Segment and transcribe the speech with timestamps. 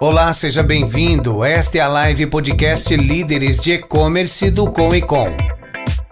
[0.00, 1.44] Olá, seja bem-vindo.
[1.44, 5.26] Esta é a live podcast Líderes de E-Commerce do Com e Com.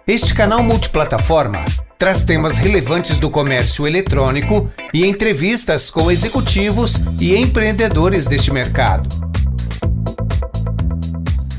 [0.04, 1.64] Este canal multiplataforma
[1.96, 9.08] traz temas relevantes do comércio eletrônico e entrevistas com executivos e empreendedores deste mercado.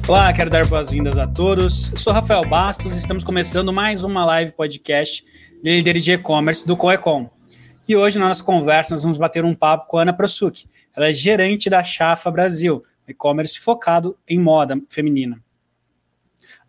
[0.05, 1.93] Olá, quero dar boas-vindas a todos.
[1.93, 5.23] Eu sou Rafael Bastos e estamos começando mais uma live podcast
[5.63, 7.23] de líderes de e-commerce do Coecom.
[7.23, 7.36] E
[7.95, 10.65] hoje, na nossa conversa, nós vamos bater um papo com a Ana Prosuk.
[10.95, 15.41] Ela é gerente da Chafa Brasil, e-commerce focado em moda feminina.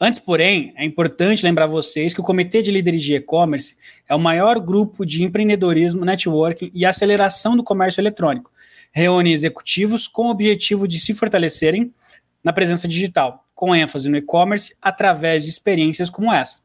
[0.01, 3.77] Antes, porém, é importante lembrar vocês que o Comitê de Líderes de E-Commerce
[4.09, 8.53] é o maior grupo de empreendedorismo, networking e aceleração do comércio eletrônico.
[8.93, 11.93] Reúne executivos com o objetivo de se fortalecerem
[12.45, 16.61] na presença digital, com ênfase no e-commerce através de experiências como essa.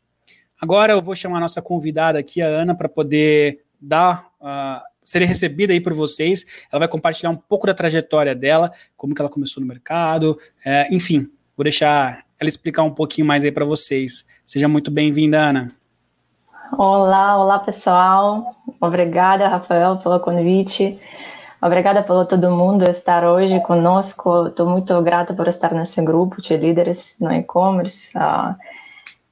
[0.62, 5.24] Agora eu vou chamar a nossa convidada aqui, a Ana, para poder dar, uh, ser
[5.26, 6.46] recebida aí por vocês.
[6.72, 10.88] Ela vai compartilhar um pouco da trajetória dela, como que ela começou no mercado, é,
[10.94, 14.26] enfim, vou deixar ela explicar um pouquinho mais aí para vocês.
[14.46, 15.72] Seja muito bem-vinda, Ana.
[16.78, 18.56] Olá, olá pessoal.
[18.80, 21.00] Obrigada, Rafael, pelo convite.
[21.66, 24.48] Obrigada por todo mundo estar hoje conosco.
[24.48, 28.12] Estou muito grata por estar nesse grupo de líderes no e-commerce.
[28.18, 28.52] Uh,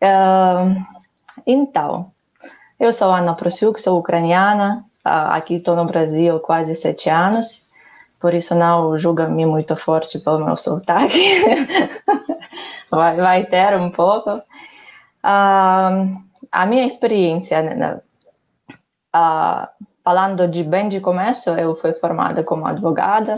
[0.02, 0.82] uh,
[1.46, 2.09] então,
[2.80, 4.86] eu sou Ana Prosiuk, sou ucraniana.
[5.06, 7.74] Uh, aqui estou no Brasil quase sete anos.
[8.18, 11.19] Por isso não julga-me muito forte pelo meu sotaque.
[12.90, 14.42] vai, vai ter um pouco.
[15.22, 18.02] a minha experiência né,
[20.03, 23.35] falando de bem de começo, eu fui formada como advogada,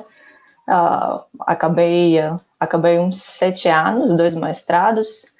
[0.67, 5.33] uh, acabei, uh, acabei uns sete anos, dois mestrados,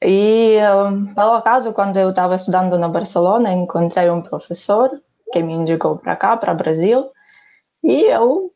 [0.00, 4.90] e uh, pelo acaso, quando eu estava estudando na Barcelona, encontrei um professor
[5.32, 7.10] que me indicou para cá, para o Brasil,
[7.82, 8.50] e eu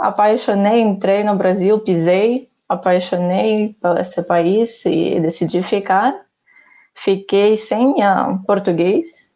[0.00, 6.14] apaixonei, entrei no Brasil, pisei, apaixonei por esse país e decidi ficar.
[6.94, 7.96] Fiquei sem
[8.46, 9.31] português,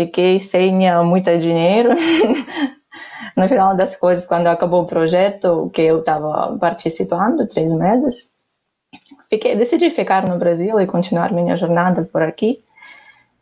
[0.00, 1.90] Fiquei sem uh, muito dinheiro.
[3.36, 8.34] no final das coisas, quando acabou o projeto que eu estava participando, três meses,
[9.28, 12.58] fiquei, decidi ficar no Brasil e continuar minha jornada por aqui.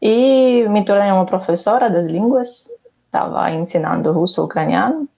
[0.02, 2.66] E me tornei uma professora das línguas.
[3.06, 5.08] Estava ensinando russo ucraniano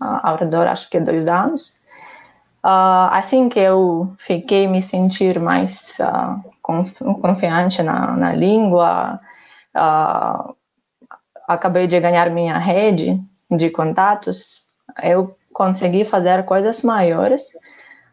[0.00, 1.80] ao redor, acho que dois anos.
[2.64, 9.16] Uh, assim que eu fiquei me sentir mais uh, confiante na, na língua,
[9.74, 10.54] uh,
[11.54, 13.18] acabei de ganhar minha rede
[13.50, 14.70] de contatos,
[15.02, 17.52] eu consegui fazer coisas maiores.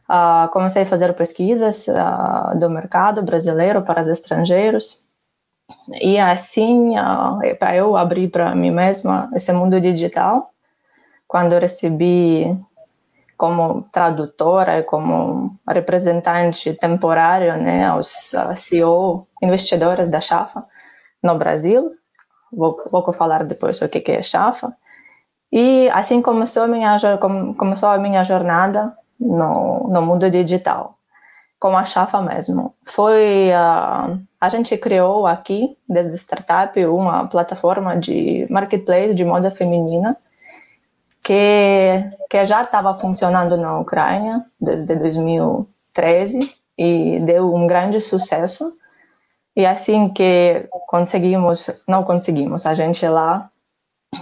[0.09, 5.03] Uh, comecei a fazer pesquisas uh, do mercado brasileiro para os estrangeiros.
[6.02, 7.40] E assim, uh,
[7.76, 10.52] eu abri para mim mesma esse mundo digital.
[11.28, 12.58] Quando eu recebi
[13.38, 20.64] como tradutora, como representante temporário, né, os CEO, investidores da Chafa
[21.22, 21.92] no Brasil,
[22.52, 24.74] vou, vou falar depois o que, que é Chafa.
[25.52, 26.97] E assim começou a minha,
[27.58, 30.97] começou a minha jornada no, no mundo digital,
[31.59, 32.74] com a Chafa mesmo.
[32.85, 40.18] Foi, uh, a gente criou aqui, desde startup, uma plataforma de marketplace de moda feminina,
[41.24, 48.78] que, que já estava funcionando na Ucrânia desde 2013 e deu um grande sucesso.
[49.58, 53.50] E assim que conseguimos, não conseguimos, a gente lá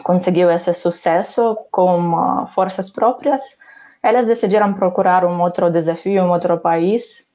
[0.02, 3.58] conseguiu esse sucesso com forças próprias,
[4.02, 7.28] elas decidiram procurar um outro desafio, um outro país.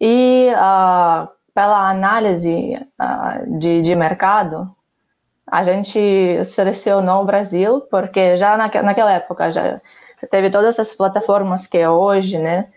[0.00, 4.74] E uh, pela análise uh, de, de mercado,
[5.46, 9.74] a gente selecionou o Brasil, porque já naque, naquela época já
[10.30, 12.72] teve todas essas plataformas que é hoje, né?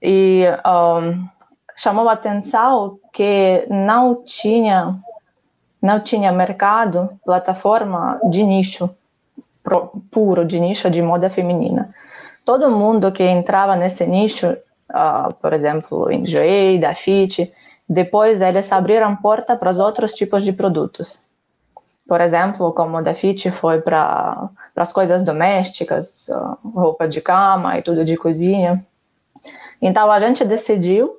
[0.00, 1.26] E um,
[1.76, 4.94] chamou a atenção que não tinha
[5.80, 8.90] não tinha mercado, plataforma de nicho
[10.10, 11.88] puro, de nicho de moda feminina.
[12.44, 14.56] Todo mundo que entrava nesse nicho,
[14.90, 17.52] uh, por exemplo, Enjoy, da Fit,
[17.88, 21.28] depois eles abriram porta para os outros tipos de produtos.
[22.08, 26.28] por exemplo, como o Dafit foi para as coisas domésticas,
[26.64, 28.84] roupa de cama e tudo de cozinha.
[29.82, 31.16] Então a gente decidiu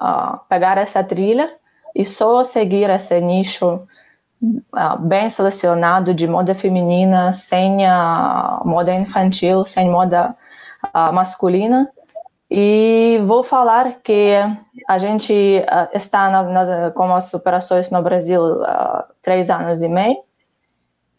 [0.00, 1.50] uh, pegar essa trilha
[1.94, 3.80] e só seguir esse nicho
[4.42, 10.34] uh, bem selecionado de moda feminina, sem uh, moda infantil, sem moda
[11.12, 11.90] masculina.
[12.50, 14.34] E vou falar que
[14.86, 15.34] a gente
[15.92, 20.16] está na, com as operações no Brasil há três anos e meio.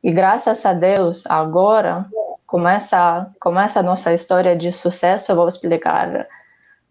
[0.01, 2.05] E graças a Deus, agora
[2.47, 5.31] começa, começa a nossa história de sucesso.
[5.31, 6.25] Eu vou explicar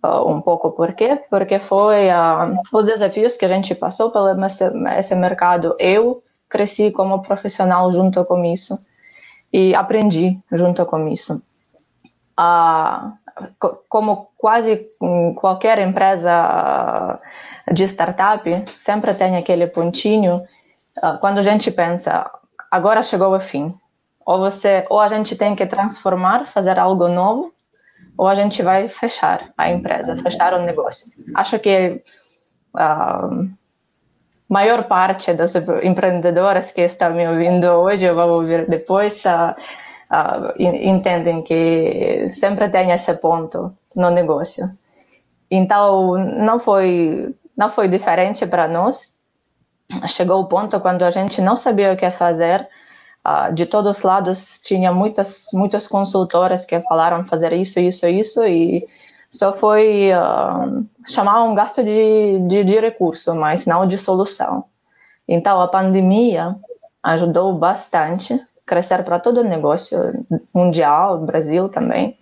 [0.03, 1.21] uh, um pouco por quê.
[1.31, 4.29] Porque foi uh, os desafios que a gente passou pelo
[4.97, 5.75] esse, mercado.
[5.79, 8.79] Eu cresci como profissional junto com isso
[9.53, 11.43] e aprendi junto com isso.
[12.39, 13.13] Uh,
[13.89, 14.89] como quase
[15.37, 17.21] qualquer empresa
[17.73, 20.43] de startup, sempre tem aquele pontinho
[21.21, 22.29] quando a gente pensa,
[22.71, 23.67] agora chegou o fim.
[24.27, 27.53] Ou você, ou a gente tem que transformar, fazer algo novo,
[28.19, 31.13] ou a gente vai fechar a empresa, fechar o negócio.
[31.37, 32.03] Acho que
[32.75, 33.17] a
[34.49, 39.55] maior parte das empreendedoras que estão me ouvindo hoje, eu vou ouvir depois, uh,
[40.11, 44.69] uh, entendem que sempre tem esse ponto no negócio.
[45.49, 49.17] Então, não foi, não foi diferente para nós.
[50.09, 52.69] Chegou o ponto quando a gente não sabia o que fazer,
[53.29, 58.47] Uh, de todos os lados tinha muitas muitas consultoras que falaram fazer isso isso isso
[58.47, 58.81] e
[59.31, 64.65] só foi uh, chamar um gasto de, de, de recurso mas não de solução.
[65.27, 66.57] Então a pandemia
[67.03, 69.99] ajudou bastante crescer para todo o negócio
[70.55, 72.17] mundial Brasil também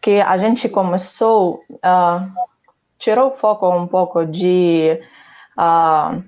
[0.00, 2.24] que a gente começou uh,
[2.98, 4.98] tirou o foco um pouco de
[5.58, 6.22] uh,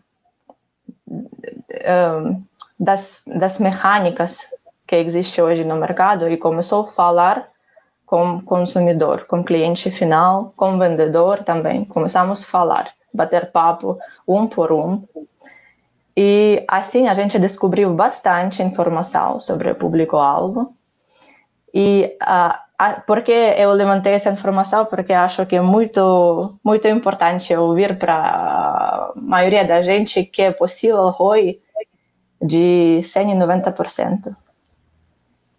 [2.80, 4.46] das, das mecânicas
[4.86, 7.44] que existe hoje no mercado e começou a falar
[8.06, 11.84] com consumidor, com cliente final, com vendedor também.
[11.84, 15.06] Começamos a falar, bater papo um por um.
[16.16, 20.74] E assim a gente descobriu bastante informação sobre o público-alvo.
[21.72, 27.96] E uh, porque eu levantei essa informação porque acho que é muito muito importante ouvir
[27.96, 31.60] para a maioria da gente que é possível ROI
[32.40, 34.34] de 190%.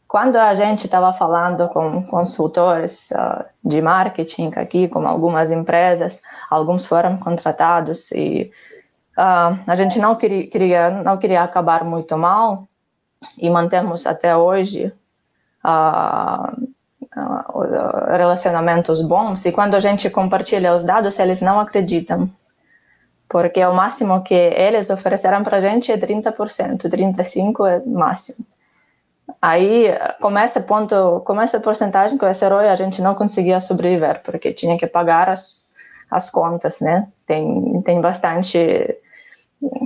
[0.08, 6.86] Quando a gente estava falando com consultores uh, de marketing aqui, com algumas empresas, alguns
[6.86, 8.52] foram contratados e
[9.18, 12.68] uh, a gente não queria, queria, não queria acabar muito mal
[13.38, 14.92] e mantemos até hoje
[15.64, 16.72] uh,
[18.18, 19.46] relacionamentos bons.
[19.46, 22.30] E quando a gente compartilha os dados, eles não acreditam
[23.32, 28.46] porque o máximo que eles ofereceram para a gente é 30%, 35% é máximo.
[29.42, 29.88] Aí
[30.20, 34.78] começa ponto, começa a porcentagem que esse herói a gente não conseguia sobreviver, porque tinha
[34.78, 35.72] que pagar as,
[36.12, 37.08] as contas, né?
[37.26, 38.98] Tem, tem bastante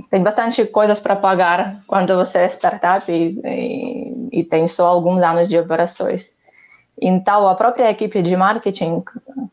[0.10, 5.22] tem bastante coisas para pagar quando você é startup e, e, e, tem só alguns
[5.22, 6.34] anos de operações.
[7.00, 9.04] Então, a própria equipe de marketing,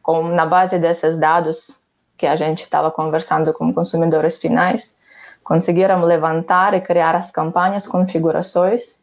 [0.01, 1.82] com, na base desses dados,
[2.17, 4.95] que a gente estava conversando com consumidores finais,
[5.43, 9.01] conseguiram levantar e criar as campanhas, configurações,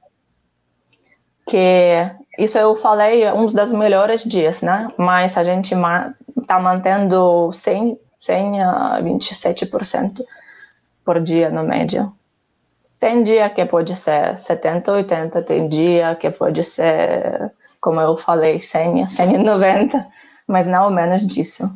[1.48, 4.88] que isso eu falei um dos melhores dias, né?
[4.98, 5.76] Mas a gente
[6.38, 10.22] está mantendo 100, 100 a 27%
[11.04, 12.10] por dia no média.
[13.00, 17.52] Tem dia que pode ser 70, 80, tem dia que pode ser,
[17.82, 20.00] como eu falei, 100, 190,
[20.48, 21.70] mas não menos disso.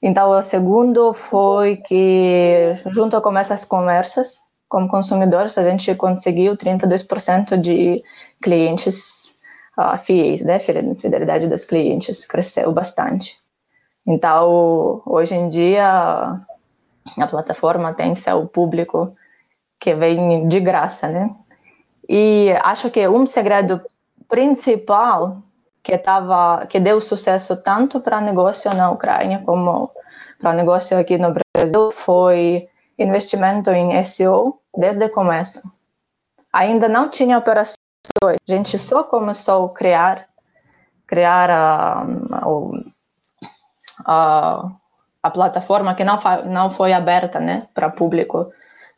[0.00, 4.38] Então, o segundo foi que, junto com essas conversas
[4.68, 7.96] com consumidores, a gente conseguiu 32% de
[8.40, 9.40] clientes
[9.76, 10.58] uh, fiéis, né?
[10.60, 13.36] Fidelidade dos clientes cresceu bastante.
[14.06, 16.36] Então, hoje em dia,
[17.16, 19.10] a plataforma tem seu público
[19.80, 21.34] que vem de graça, né?
[22.08, 23.80] E acho que um segredo
[24.28, 25.42] principal
[25.88, 29.90] que tava que deu sucesso tanto para negócio na Ucrânia como
[30.38, 32.68] para negócio aqui no Brasil foi
[32.98, 35.62] investimento em SEO desde o começo.
[36.52, 37.78] Ainda não tinha operações,
[38.22, 40.26] a gente só começou a criar
[41.06, 42.06] criar a,
[44.04, 44.70] a,
[45.22, 48.44] a plataforma que não, não foi aberta né, para público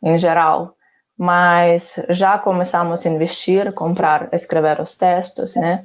[0.03, 0.75] em geral,
[1.17, 5.79] mas já começamos a investir, comprar, escrever os textos, né?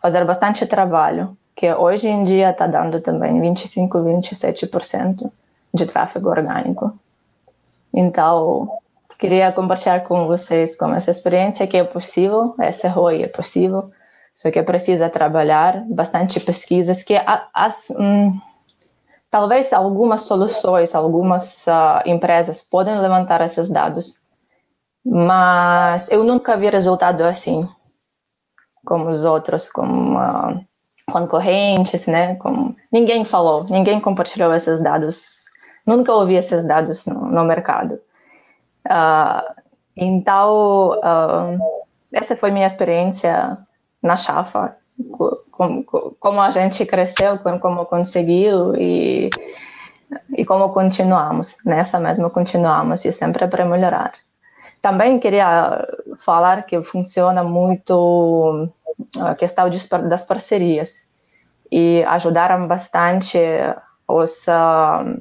[0.00, 5.30] Fazer bastante trabalho, que hoje em dia está dando também 25, 27%
[5.72, 6.92] de tráfego orgânico.
[7.92, 8.78] Então,
[9.18, 13.90] queria compartilhar com vocês como essa experiência que é possível, esse ROI é possível,
[14.32, 17.14] só que precisa trabalhar bastante pesquisas que
[17.52, 18.40] as, hum,
[19.30, 24.22] talvez algumas soluções, algumas uh, empresas podem levantar esses dados,
[25.04, 27.62] mas eu nunca vi resultado assim
[28.84, 30.60] como os outros, como uh,
[31.10, 32.36] concorrentes, né?
[32.36, 35.44] Como ninguém falou, ninguém compartilhou esses dados,
[35.86, 38.00] nunca ouvi esses dados no, no mercado.
[38.86, 39.60] Uh,
[39.96, 41.58] então, uh,
[42.12, 43.58] essa foi minha experiência
[44.02, 44.74] na Chafa,
[45.50, 45.84] como,
[46.18, 49.30] como a gente cresceu, como conseguiu e,
[50.36, 54.12] e como continuamos, nessa mesma continuamos e sempre para melhorar.
[54.82, 55.86] Também queria
[56.18, 58.68] falar que funciona muito
[59.20, 61.10] a questão de, das parcerias
[61.70, 63.38] e ajudaram bastante
[64.08, 65.20] os uh,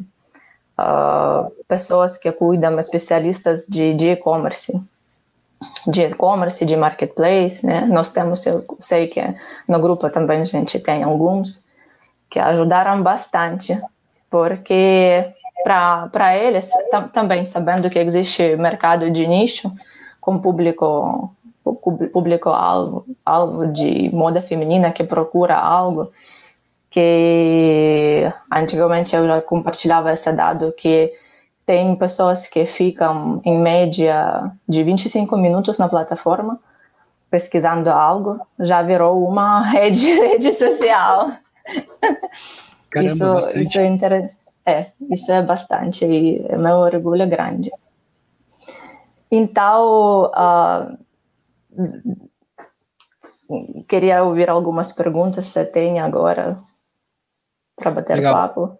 [0.80, 4.74] uh, pessoas que cuidam, especialistas de e-commerce,
[5.88, 7.82] de e-commerce, de marketplace, né?
[7.82, 9.22] Nós temos, eu sei que
[9.68, 11.66] no grupo também a gente tem alguns
[12.30, 13.80] que ajudaram bastante,
[14.30, 16.70] porque para eles
[17.14, 19.72] também sabendo que existe mercado de nicho
[20.20, 21.34] com público
[22.12, 26.08] público alvo, alvo de moda feminina que procura algo
[26.90, 31.12] que antigamente eu já compartilhava esse dado que
[31.66, 36.60] tem pessoas que ficam em média de 25 minutos na plataforma
[37.30, 41.32] pesquisando algo, já virou uma rede, rede social.
[42.90, 44.49] Caramba, isso, isso é interessante.
[44.66, 47.72] É, isso é bastante e é meu orgulho grande.
[49.32, 50.98] Então, uh,
[53.88, 56.58] queria ouvir algumas perguntas se tem agora
[57.76, 58.34] para bater Legal.
[58.34, 58.78] papo.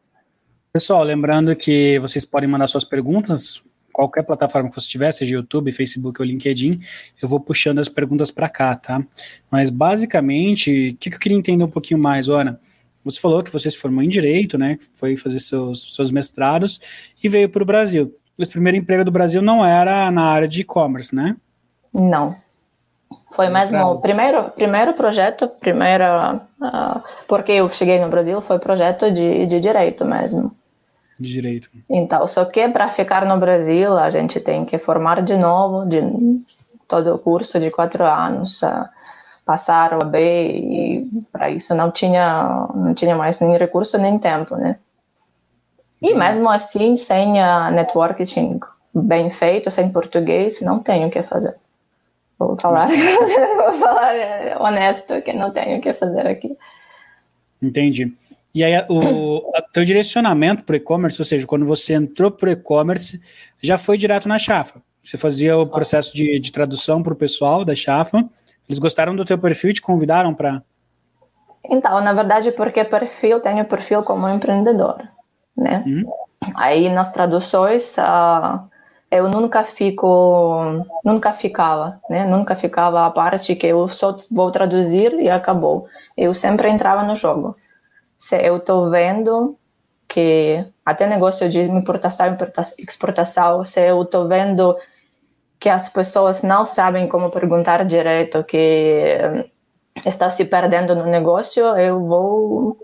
[0.72, 5.72] Pessoal, lembrando que vocês podem mandar suas perguntas, qualquer plataforma que você tiver, seja YouTube,
[5.72, 6.80] Facebook ou LinkedIn,
[7.22, 9.04] eu vou puxando as perguntas para cá, tá?
[9.50, 12.60] Mas basicamente, o que, que, eu queria entender um pouquinho mais, Ana?
[13.06, 14.78] Você falou que você se formou em Direito, né?
[14.96, 16.80] Foi fazer seus, seus mestrados
[17.24, 18.14] e veio para o Brasil.
[18.38, 21.36] Esse primeiro emprego do Brasil não era na área de e-commerce, né?
[21.94, 22.30] Não.
[23.32, 29.12] Foi mesmo o primeiro, primeiro projeto, primeira, uh, porque eu cheguei no Brasil, foi projeto
[29.12, 30.52] de, de direito mesmo.
[31.20, 31.70] De direito.
[31.90, 36.00] Então, só que para ficar no Brasil, a gente tem que formar de novo, de
[36.88, 38.86] todo o curso de quatro anos, uh,
[39.50, 44.56] passar o AB, e para isso não tinha, não tinha mais nem recurso nem tempo,
[44.56, 44.78] né?
[46.00, 48.60] E mesmo assim, sem uh, networking
[48.94, 51.56] bem feito, sem português, não tenho o que fazer.
[52.38, 52.90] Vou falar,
[53.58, 54.14] vou falar
[54.62, 56.56] honesto que não tenho o que fazer aqui.
[57.60, 58.14] Entendi.
[58.54, 62.52] E aí, o teu direcionamento para o e-commerce, ou seja, quando você entrou para o
[62.52, 63.20] e-commerce,
[63.60, 64.80] já foi direto na Chafa.
[65.02, 68.24] Você fazia o processo de, de tradução para o pessoal da Chafa.
[68.70, 70.62] Eles gostaram do teu perfil e te convidaram para.
[71.66, 75.02] Então, na verdade, porque perfil, tenho perfil como empreendedor,
[75.58, 75.84] né?
[75.88, 76.04] Hum.
[76.56, 78.60] Aí nas traduções, uh,
[79.10, 82.26] eu nunca fico, nunca ficava, né?
[82.26, 85.88] Nunca ficava a parte que eu só vou traduzir e acabou.
[86.16, 87.56] Eu sempre entrava no jogo.
[88.18, 89.58] Se eu estou vendo
[90.08, 94.76] que até negócio de importação e exportação, se eu estou vendo
[95.60, 99.18] que as pessoas não sabem como perguntar direito, que
[100.06, 102.78] está se perdendo no negócio, eu vou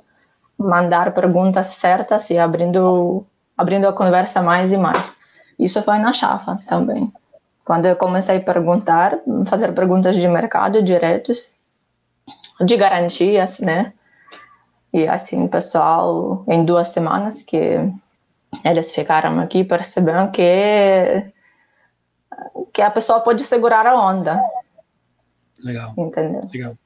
[0.58, 3.26] mandar perguntas certas e abrindo
[3.58, 5.18] abrindo a conversa mais e mais.
[5.58, 7.12] Isso foi na Chafa também.
[7.64, 9.18] Quando eu comecei a perguntar,
[9.48, 11.48] fazer perguntas de mercado diretos,
[12.62, 13.92] de garantias, né?
[14.94, 17.78] E assim, pessoal, em duas semanas que
[18.64, 21.32] eles ficaram aqui, perceberam que
[22.76, 24.38] que a pessoa pode segurar a onda.
[25.64, 25.94] Legal.
[25.98, 26.42] Entendeu?
[26.54, 26.78] Legal.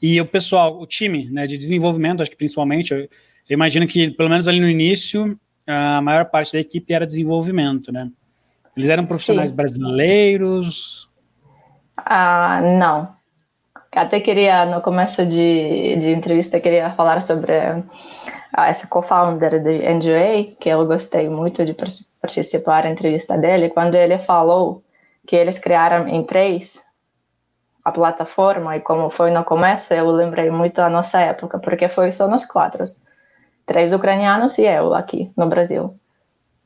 [0.00, 3.06] E o pessoal, o time né, de desenvolvimento, acho que principalmente, eu,
[3.48, 8.10] imagino que pelo menos ali no início, a maior parte da equipe era desenvolvimento, né?
[8.74, 9.54] Eles eram profissionais Sim.
[9.54, 11.10] brasileiros?
[11.98, 13.06] Ah, não.
[13.94, 17.52] Até queria, no começo de, de entrevista, queria falar sobre
[18.54, 21.76] ah, esse co-founder de NGA, que eu gostei muito de
[22.18, 24.81] participar da entrevista dele, quando ele falou
[25.26, 26.82] que eles criaram em três
[27.84, 32.12] a plataforma, e como foi no começo, eu lembrei muito a nossa época, porque foi
[32.12, 32.84] só nós quatro
[33.66, 35.94] três ucranianos e eu aqui no Brasil.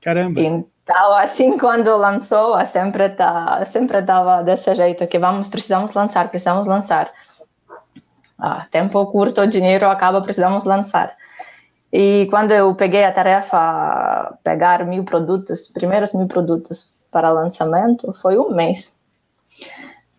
[0.02, 0.40] Caramba.
[0.40, 6.66] Então, assim, quando lançou, sempre tá, sempre estava desse jeito, que vamos, precisamos lançar, precisamos
[6.66, 7.10] lançar.
[8.38, 11.14] Ah, tempo curto, dinheiro acaba, precisamos lançar.
[11.92, 18.38] E quando eu peguei a tarefa, pegar mil produtos, primeiros mil produtos, para lançamento foi
[18.38, 18.96] um mês.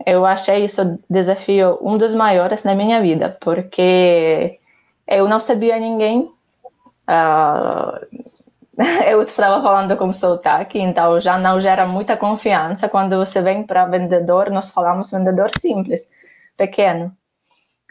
[0.06, 4.60] Eu achei isso desafio um dos maiores na minha vida, porque
[5.08, 6.32] eu não sabia ninguém.
[7.08, 8.08] Uh,
[9.08, 12.88] eu estava falando com sotaque, então já não gera muita confiança.
[12.88, 16.08] Quando você vem para vendedor, nós falamos vendedor simples,
[16.56, 17.12] pequeno.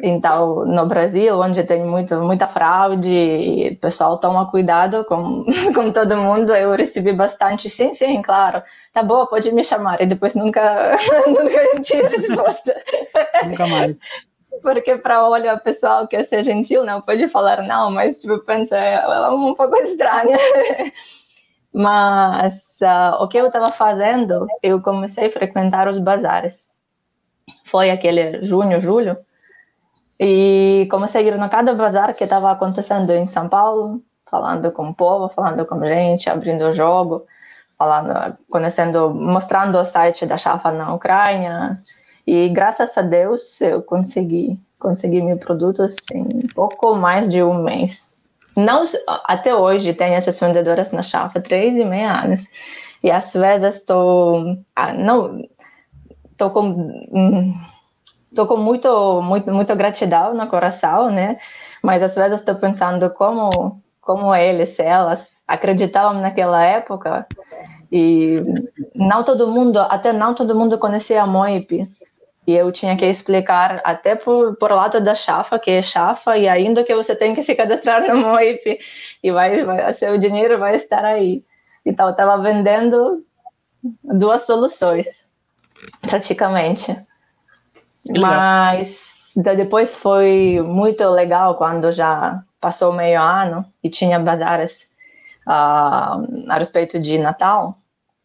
[0.03, 6.19] Então, no Brasil, onde tem muito, muita fraude, o pessoal toma cuidado com, com todo
[6.19, 8.63] mundo, eu recebi bastante, sim, sim, claro,
[8.93, 12.77] tá bom, pode me chamar, e depois nunca, nunca tinha resposta.
[13.47, 13.97] Nunca mais.
[14.63, 18.77] Porque para olhar o pessoal quer ser gentil, não pode falar não, mas tipo, pensa,
[18.77, 20.39] ela é um pouco estranha.
[21.73, 26.69] Mas uh, o que eu estava fazendo, eu comecei a frequentar os bazares.
[27.65, 29.17] Foi aquele junho, julho,
[30.19, 34.89] e comecei a ir no cada bazar que estava acontecendo em São Paulo, falando com
[34.89, 37.25] o povo, falando com gente, abrindo o jogo,
[37.79, 41.71] falando, conhecendo, mostrando o site da Chafa na Ucrânia.
[42.27, 48.15] E graças a Deus eu consegui, consegui meu produto em pouco mais de um mês.
[48.57, 48.85] Não,
[49.27, 52.47] até hoje tem essas vendedoras na Chafa, três e meia anos.
[53.03, 55.47] E às vezes estou, ah, não,
[56.33, 56.69] estou com
[57.13, 57.55] hum,
[58.37, 61.39] estou com muito, muito, muito gratidão no coração, né?
[61.83, 67.25] Mas às vezes estou pensando como, como eles, elas acreditavam naquela época
[67.91, 68.43] e
[68.95, 71.87] não todo mundo, até não todo mundo conhecia a Moip.
[72.47, 76.47] E eu tinha que explicar até por, por lado da chafa, que é chafa, e
[76.47, 78.79] ainda que você tem que se cadastrar no Moip,
[79.23, 81.41] e vai, vai, seu dinheiro vai estar aí.
[81.85, 83.25] Então, estava vendendo
[84.05, 85.27] duas soluções,
[86.03, 86.97] praticamente.
[88.19, 94.91] Mas depois foi muito legal quando já passou meio ano e tinha bazares
[95.47, 97.77] uh, a respeito de Natal.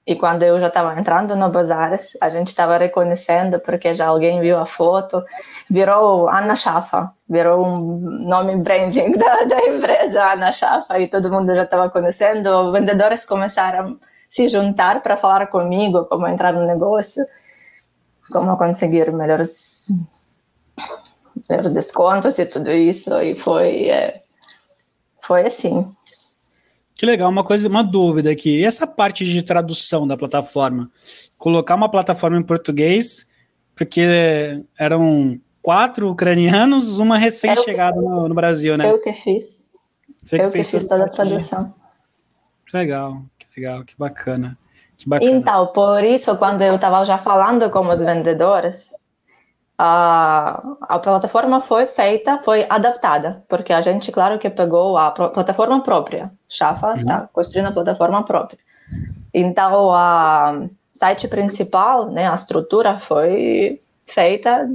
[0.05, 4.41] E quando eu já estava entrando no bazares, a gente estava reconhecendo porque já alguém
[4.41, 5.23] viu a foto,
[5.69, 11.53] virou Ana Chafa, virou um nome branding da, da empresa Ana Chafa e todo mundo
[11.53, 12.71] já estava conhecendo.
[12.71, 13.95] Vendedores começaram a
[14.27, 17.21] se juntar para falar comigo como entrar no negócio
[18.29, 19.87] como conseguir melhores,
[21.49, 24.21] melhores descontos e tudo isso, e foi, é,
[25.25, 25.89] foi assim.
[26.95, 28.59] Que legal, uma coisa, uma dúvida aqui.
[28.59, 30.91] E essa parte de tradução da plataforma?
[31.37, 33.25] Colocar uma plataforma em português,
[33.75, 38.91] porque eram quatro ucranianos, uma recém-chegada no, no, Brasil, né?
[38.91, 39.63] Eu que fiz.
[40.23, 41.73] Você eu que, fez que fiz toda a tradução.
[42.67, 44.57] Que legal, que legal, que bacana.
[45.21, 48.93] Então, por isso, quando eu estava já falando com os vendedores,
[49.77, 55.81] a, a plataforma foi feita, foi adaptada, porque a gente, claro que pegou a plataforma
[55.81, 56.31] própria.
[56.47, 56.93] Chafa uhum.
[56.93, 58.59] está construindo a plataforma própria.
[59.33, 64.69] Então, o site principal, né, a estrutura foi feita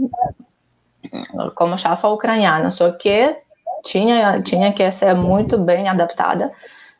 [1.54, 3.36] como Chafa ucraniana, só que
[3.84, 6.50] tinha, tinha que ser muito bem adaptada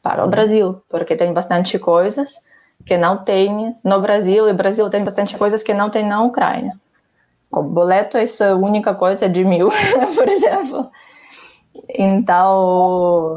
[0.00, 0.30] para o uhum.
[0.30, 2.45] Brasil, porque tem bastante coisas
[2.87, 6.22] que não tem no Brasil, e o Brasil tem bastante coisas que não tem na
[6.22, 6.72] Ucrânia.
[7.53, 9.68] O boleto, essa é única coisa de mil,
[10.14, 10.90] por exemplo.
[11.88, 13.37] Então,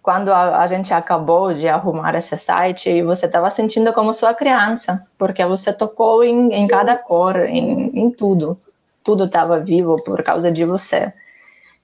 [0.00, 5.04] quando a, a, gente acabou de arrumar esse site, você estava sentindo como sua criança,
[5.18, 8.56] porque você tocou em, em cada cor, em, em tudo.
[9.02, 11.10] Tudo estava vivo por causa de você.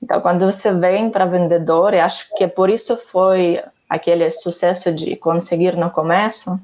[0.02, 5.16] Então, quando você vem para vendedor, e acho que por isso foi aquele sucesso de
[5.16, 6.58] conseguir no começo,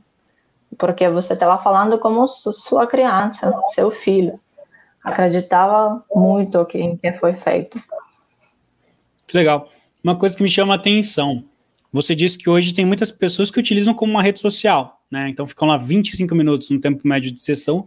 [0.79, 4.39] porque você estava falando como sua criança, seu filho.
[5.03, 7.81] Acreditava muito em que foi feito.
[9.27, 9.69] Que legal.
[10.03, 11.45] Uma coisa que me chama a atenção.
[11.93, 15.29] Você disse que hoje tem muitas pessoas que utilizam como uma rede social, né?
[15.29, 17.87] Então ficam lá 25 minutos no tempo médio de sessão,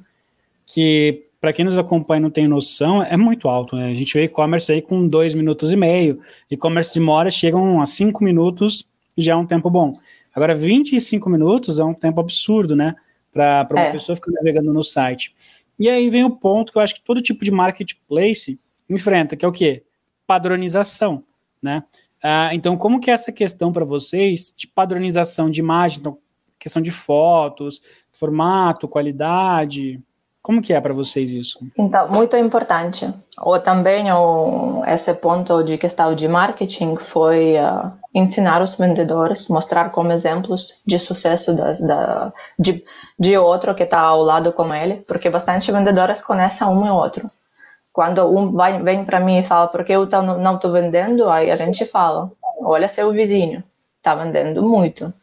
[0.66, 3.90] que para quem nos acompanha e não tem noção, é muito alto, né?
[3.90, 6.20] A gente vê e-commerce aí com dois minutos e meio,
[6.52, 8.86] e-commerce de mora chegam a cinco minutos,
[9.18, 9.92] já é um tempo bom.
[10.40, 12.96] Agora, 25 minutos é um tempo absurdo, né?
[13.30, 13.92] Para uma é.
[13.92, 15.34] pessoa ficar navegando no site.
[15.78, 18.56] E aí vem o ponto que eu acho que todo tipo de marketplace
[18.90, 19.84] enfrenta, que é o quê?
[20.26, 21.26] Padronização,
[21.62, 21.84] né?
[22.24, 26.18] Ah, então, como que é essa questão para vocês de padronização de imagem, então,
[26.58, 30.02] questão de fotos, formato, qualidade,
[30.42, 31.60] como que é para vocês isso?
[31.78, 33.14] Então, muito importante.
[33.42, 39.92] Ou também o, esse ponto de questão de marketing foi uh, ensinar os vendedores, mostrar
[39.92, 42.84] como exemplos de sucesso das, da, de,
[43.20, 47.26] de outro que está ao lado com ele, porque bastante vendedores conhecem um e outro.
[47.94, 51.52] Quando um vai, vem para mim e fala, porque eu tô, não estou vendendo, aí
[51.52, 53.64] a gente fala, olha seu vizinho,
[53.98, 55.14] está vendendo muito.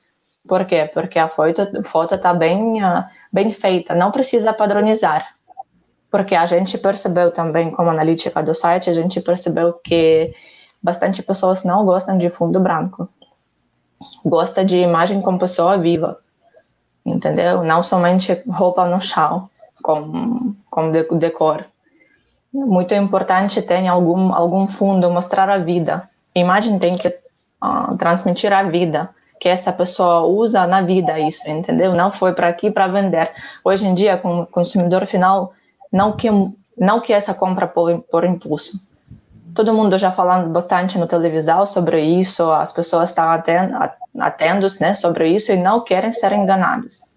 [0.46, 0.88] Por quê?
[0.92, 5.27] Porque a foto está bem uh, bem feita, não precisa padronizar.
[6.11, 10.33] Porque a gente percebeu também, como analítica do site, a gente percebeu que
[10.82, 13.08] bastante pessoas não gostam de fundo branco.
[14.24, 16.18] Gosta de imagem com pessoa viva,
[17.04, 17.62] entendeu?
[17.62, 19.48] Não somente roupa no chão,
[19.82, 21.64] com, com decor.
[22.52, 26.08] Muito importante ter algum, algum fundo, mostrar a vida.
[26.34, 31.48] A imagem tem que uh, transmitir a vida que essa pessoa usa na vida isso,
[31.48, 31.94] entendeu?
[31.94, 33.30] Não foi para aqui para vender.
[33.62, 35.52] Hoje em dia, com o consumidor final,
[35.92, 36.28] não que
[36.76, 38.84] não que essa compra por, por impulso.
[39.57, 43.27] Todo mundo já falando bastante no televisão sobre isso, as pessoas estão
[44.21, 47.11] atentos, né, sobre isso e não querem ser enganados.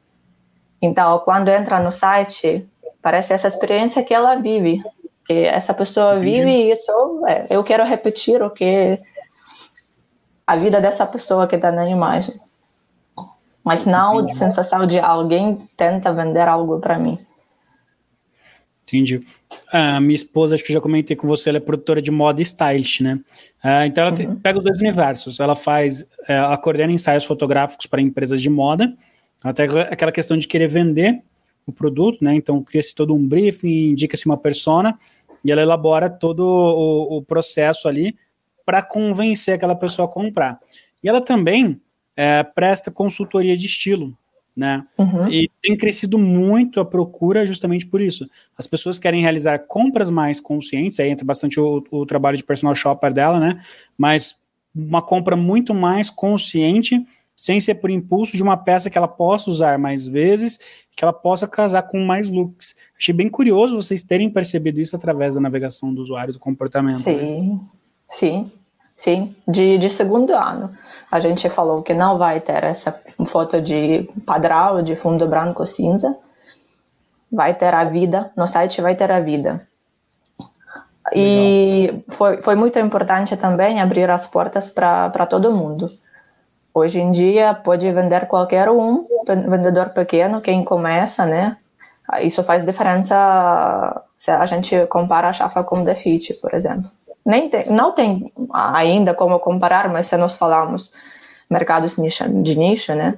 [0.81, 2.65] Então, quando entra no site,
[3.01, 4.81] parece essa experiência que ela vive,
[5.25, 6.31] que essa pessoa Entendi.
[6.31, 8.97] vive isso, é, eu quero repetir o que
[10.47, 12.33] a vida dessa pessoa que está na imagem.
[13.61, 17.13] Mas não a sensação de alguém tenta vender algo para mim.
[18.83, 19.27] Entendi.
[19.71, 22.41] A minha esposa, acho que eu já comentei com você, ela é produtora de moda
[22.41, 23.19] e stylist, né?
[23.63, 24.35] Uh, então ela uhum.
[24.35, 25.39] pega os dois universos.
[25.39, 28.95] Ela faz, ela coordena ensaios fotográficos para empresas de moda,
[29.43, 31.21] até aquela questão de querer vender
[31.67, 32.33] o produto, né?
[32.33, 34.97] Então cria-se todo um briefing, indica-se uma persona
[35.43, 38.15] e ela elabora todo o, o processo ali
[38.65, 40.59] para convencer aquela pessoa a comprar.
[41.03, 41.79] E ela também
[42.15, 44.17] é, presta consultoria de estilo,
[44.59, 44.83] né?
[44.97, 45.29] Uhum.
[45.29, 48.29] E tem crescido muito a procura justamente por isso.
[48.57, 52.75] As pessoas querem realizar compras mais conscientes, aí entra bastante o, o trabalho de personal
[52.75, 53.61] shopper dela, né?
[53.97, 54.37] Mas
[54.75, 57.01] uma compra muito mais consciente,
[57.33, 60.59] sem ser por impulso de uma peça que ela possa usar mais vezes,
[60.93, 62.75] que ela possa casar com mais looks.
[62.97, 66.99] Achei bem curioso vocês terem percebido isso através da navegação do usuário, do comportamento.
[66.99, 67.59] Sim, né?
[68.11, 68.51] sim.
[68.99, 70.75] Sim, de, de segundo ano.
[71.09, 72.93] A gente falou que não vai ter essa
[73.27, 76.17] foto de padrão, de fundo branco cinza.
[77.31, 79.65] Vai ter a vida, no site vai ter a vida.
[81.15, 85.85] E foi, foi muito importante também abrir as portas para todo mundo.
[86.73, 91.55] Hoje em dia pode vender qualquer um, vendedor pequeno, quem começa, né?
[92.21, 93.15] Isso faz diferença
[94.17, 99.13] se a gente compara a chapa com Defit, por exemplo nem tem, não tem ainda
[99.13, 100.93] como comparar, mas se nós falamos
[101.49, 103.17] mercados de nicho, né?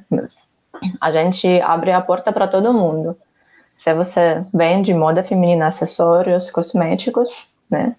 [0.99, 3.15] A gente abre a porta para todo mundo.
[3.63, 7.95] Se você vende moda feminina, acessórios, cosméticos, né?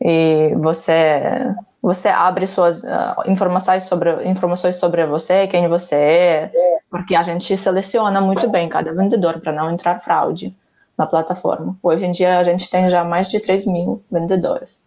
[0.00, 6.52] E você você abre suas uh, informações sobre informações sobre você, quem você é,
[6.90, 10.48] porque a gente seleciona muito bem cada vendedor para não entrar fraude
[10.96, 11.76] na plataforma.
[11.82, 14.82] Hoje em dia a gente tem já mais de 3 mil vendedores.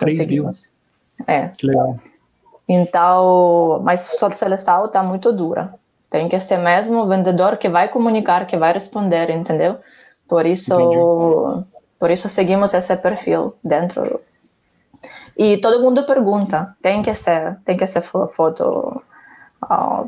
[0.00, 0.50] 3 mil.
[1.26, 1.48] É.
[1.48, 1.96] Que legal.
[2.68, 5.74] Então, mas sua seleção está muito dura.
[6.08, 9.78] Tem que ser mesmo o vendedor que vai comunicar, que vai responder, entendeu?
[10.28, 11.66] Por isso, Entendi.
[11.98, 14.20] por isso seguimos esse perfil dentro.
[15.36, 19.02] E todo mundo pergunta, tem que ser, tem que ser foto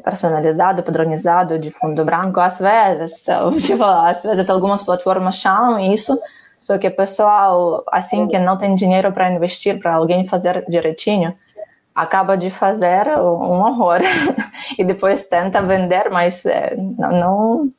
[0.05, 2.41] personalizado, padronizado, de fundo branco.
[2.41, 3.25] Às vezes,
[3.67, 6.17] tipo, às vezes algumas plataformas chamam isso,
[6.63, 11.35] só que o pessoal, assim que não tem dinheiro para investir, para alguém fazer direitinho,
[11.93, 13.99] acaba de fazer um horror
[14.79, 17.73] e depois tenta vender, mas é, não, não,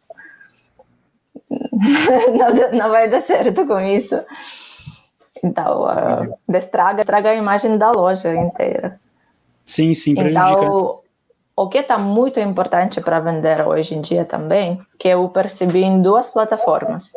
[2.78, 4.20] não vai dar certo com isso.
[5.42, 9.00] Então, uh, estraga, estraga a imagem da loja inteira.
[9.66, 10.52] Sim, sim, prejudica.
[10.52, 11.00] Então,
[11.56, 16.02] o que está muito importante para vender hoje em dia também, que eu percebi em
[16.02, 17.14] duas plataformas.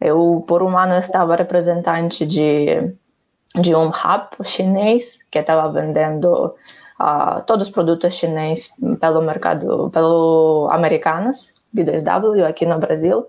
[0.00, 2.94] Eu, por um ano, estava representante de,
[3.54, 6.54] de um hub chinês que estava vendendo
[7.00, 13.26] uh, todos os produtos chineses pelo mercado, pelo Americanas, B2W, aqui no Brasil.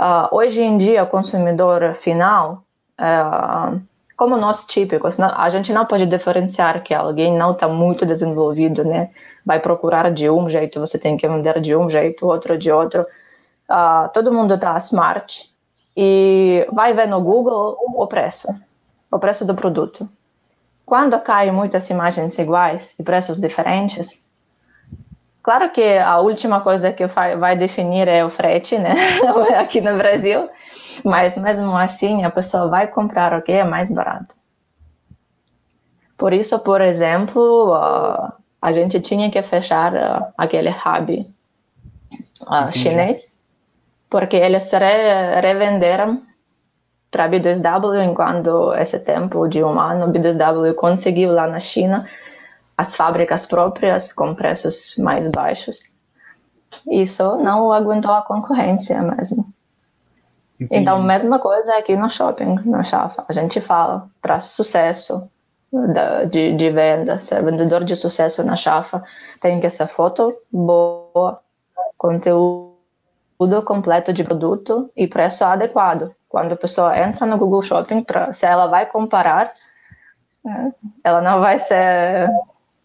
[0.00, 2.64] Uh, hoje em dia, o consumidor final,
[3.00, 3.80] uh,
[4.16, 9.10] como nós típicos, a gente não pode diferenciar que alguém não está muito desenvolvido, né?
[9.44, 13.02] Vai procurar de um jeito, você tem que vender de um jeito, outro de outro.
[13.70, 15.51] Uh, todo mundo está smart,
[15.96, 18.48] e vai ver no Google o preço,
[19.10, 20.08] o preço do produto.
[20.84, 24.24] Quando caem muitas imagens iguais e preços diferentes,
[25.42, 28.94] claro que a última coisa que vai definir é o frete, né,
[29.58, 30.48] aqui no Brasil,
[31.04, 34.34] mas mesmo assim a pessoa vai comprar o que é mais barato.
[36.18, 37.74] Por isso, por exemplo,
[38.60, 41.28] a gente tinha que fechar aquele hub
[42.72, 43.41] chinês
[44.12, 46.20] porque eles re revenderam
[47.10, 52.06] para B2W, enquanto esse tempo de um ano, B2W conseguiu lá na China
[52.76, 55.78] as fábricas próprias com preços mais baixos.
[56.90, 59.46] Isso não aguentou a concorrência mesmo.
[60.60, 60.82] Entendi.
[60.82, 63.24] Então, mesma coisa aqui no shopping, na Chafa.
[63.28, 65.26] A gente fala para sucesso
[65.72, 69.02] da, de, de venda, ser vendedor de sucesso na Chafa,
[69.40, 71.40] tem que ser foto boa,
[71.96, 72.71] conteúdo
[73.62, 76.14] completo de produto e preço adequado.
[76.28, 79.52] Quando a pessoa entra no Google Shopping, pra, se ela vai comparar,
[80.44, 80.72] né,
[81.04, 82.28] ela não vai ser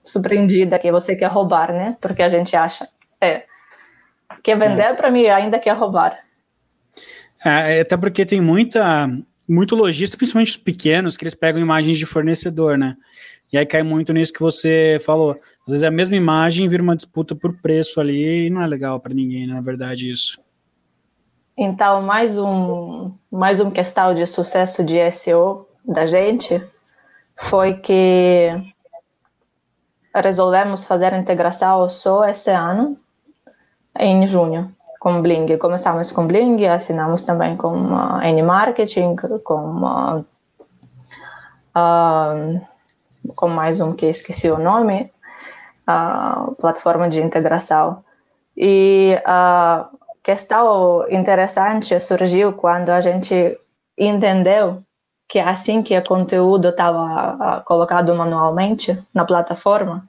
[0.04, 1.98] surpreendida que você quer roubar, né?
[2.02, 2.88] Porque a gente acha,
[3.22, 3.44] é,
[4.44, 4.96] quer vender é.
[4.96, 6.18] para mim ainda quer roubar.
[7.44, 9.08] É, até porque tem muita,
[9.48, 12.96] muito lojista, principalmente os pequenos, que eles pegam imagens de fornecedor, né?
[13.52, 15.32] E aí cai muito nisso que você falou.
[15.32, 18.68] Às vezes é a mesma imagem vira uma disputa por preço ali e não é
[18.68, 20.40] legal para ninguém, na verdade, isso.
[21.60, 26.64] Então, mais um, mais um questão de sucesso de SEO da gente
[27.36, 28.52] foi que
[30.14, 32.96] resolvemos fazer a integração só esse ano,
[33.98, 35.58] em junho com Bling.
[35.58, 40.26] Começamos com Bling, assinamos também com uh, N Marketing, com, uh,
[41.76, 42.62] uh,
[43.36, 45.12] com mais um que esqueci o nome,
[45.90, 48.04] uh, plataforma de integração.
[48.56, 49.90] E a
[50.28, 53.58] questão interessante surgiu quando a gente
[53.98, 54.84] entendeu
[55.26, 60.06] que assim que o conteúdo estava colocado manualmente na plataforma,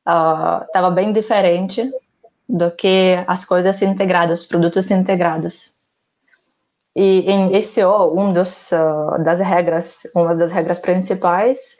[0.00, 1.90] estava uh, bem diferente
[2.46, 5.76] do que as coisas integradas, os produtos integrados.
[6.94, 11.78] E em SEO, um dos uh, das regras, uma das regras principais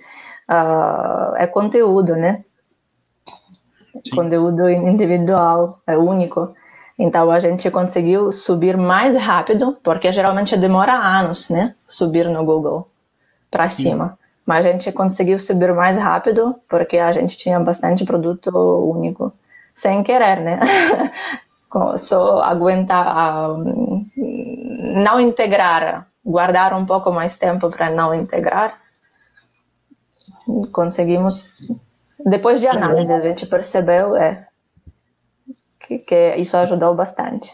[0.48, 2.42] uh, é conteúdo, né?
[3.92, 4.16] Sim.
[4.16, 6.54] Conteúdo individual, é único.
[6.98, 11.74] Então a gente conseguiu subir mais rápido, porque geralmente demora anos, né?
[11.88, 12.88] Subir no Google
[13.50, 14.18] para cima.
[14.46, 18.50] Mas a gente conseguiu subir mais rápido porque a gente tinha bastante produto
[18.85, 19.33] único
[19.74, 20.61] sem querer, né?
[21.96, 23.48] Só aguentar,
[24.16, 28.78] não integrar, guardar um pouco mais tempo para não integrar.
[30.74, 31.68] Conseguimos,
[32.26, 34.46] depois de análise, a gente percebeu é,
[35.87, 37.53] que, que isso ajudou bastante.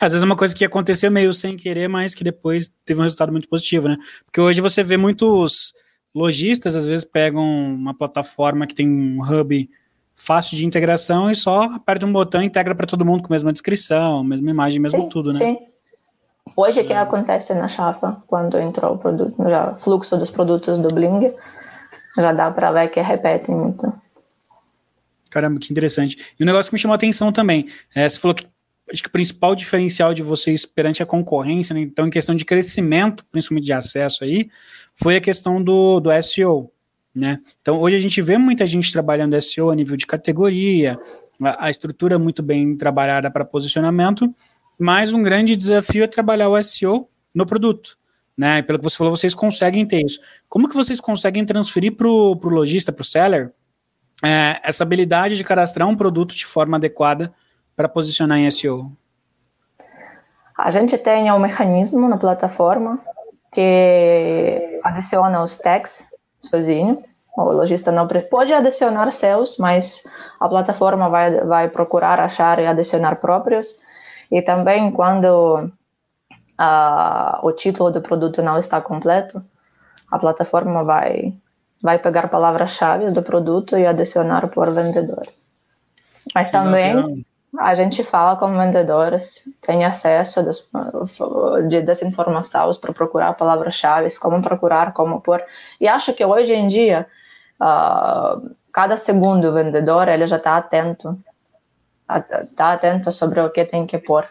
[0.00, 3.02] Às vezes é uma coisa que aconteceu meio sem querer, mas que depois teve um
[3.02, 3.96] resultado muito positivo, né?
[4.24, 5.72] Porque hoje você vê muitos
[6.14, 9.68] lojistas, às vezes pegam uma plataforma que tem um hub
[10.14, 13.34] fácil de integração e só aperta um botão e integra para todo mundo com a
[13.34, 15.38] mesma descrição, mesma imagem, mesmo sim, tudo, né?
[15.38, 15.58] Sim.
[16.56, 21.30] Hoje que acontece na chapa, quando entrou o produto, já fluxo dos produtos do Bling,
[22.16, 23.86] já dá para ver que repete muito.
[25.36, 26.16] Caramba, que interessante.
[26.40, 28.46] E um negócio que me chamou a atenção também, é, você falou que
[28.90, 32.42] acho que o principal diferencial de vocês perante a concorrência, né, então em questão de
[32.42, 34.48] crescimento, principalmente de acesso aí,
[34.94, 36.72] foi a questão do, do SEO.
[37.14, 37.38] Né?
[37.60, 40.98] Então, hoje a gente vê muita gente trabalhando SEO a nível de categoria,
[41.42, 44.34] a, a estrutura muito bem trabalhada para posicionamento,
[44.78, 47.98] mas um grande desafio é trabalhar o SEO no produto.
[48.34, 48.62] Né?
[48.62, 50.18] Pelo que você falou, vocês conseguem ter isso.
[50.48, 53.52] Como que vocês conseguem transferir para o lojista, para o seller,
[54.22, 57.32] é, essa habilidade de cadastrar um produto de forma adequada
[57.76, 58.90] para posicionar em SEO?
[60.56, 62.98] A gente tem um mecanismo na plataforma
[63.52, 66.06] que adiciona os tags
[66.38, 66.98] sozinho.
[67.36, 70.02] O lojista não pode adicionar seus, mas
[70.40, 73.82] a plataforma vai, vai procurar achar e adicionar próprios.
[74.30, 75.70] E também quando
[76.58, 79.42] uh, o título do produto não está completo,
[80.10, 81.34] a plataforma vai,
[81.82, 85.26] vai pegar palavras-chave do produto e adicionar por vendedor.
[86.34, 87.24] Mas também
[87.58, 90.70] a gente fala com vendedores, tem acesso das,
[91.68, 95.42] de, das informações para procurar palavras-chave, como procurar, como pôr.
[95.80, 97.06] E acho que hoje em dia,
[97.60, 101.18] uh, cada segundo vendedor ele já está atento,
[102.38, 104.26] está atento sobre o que tem que pôr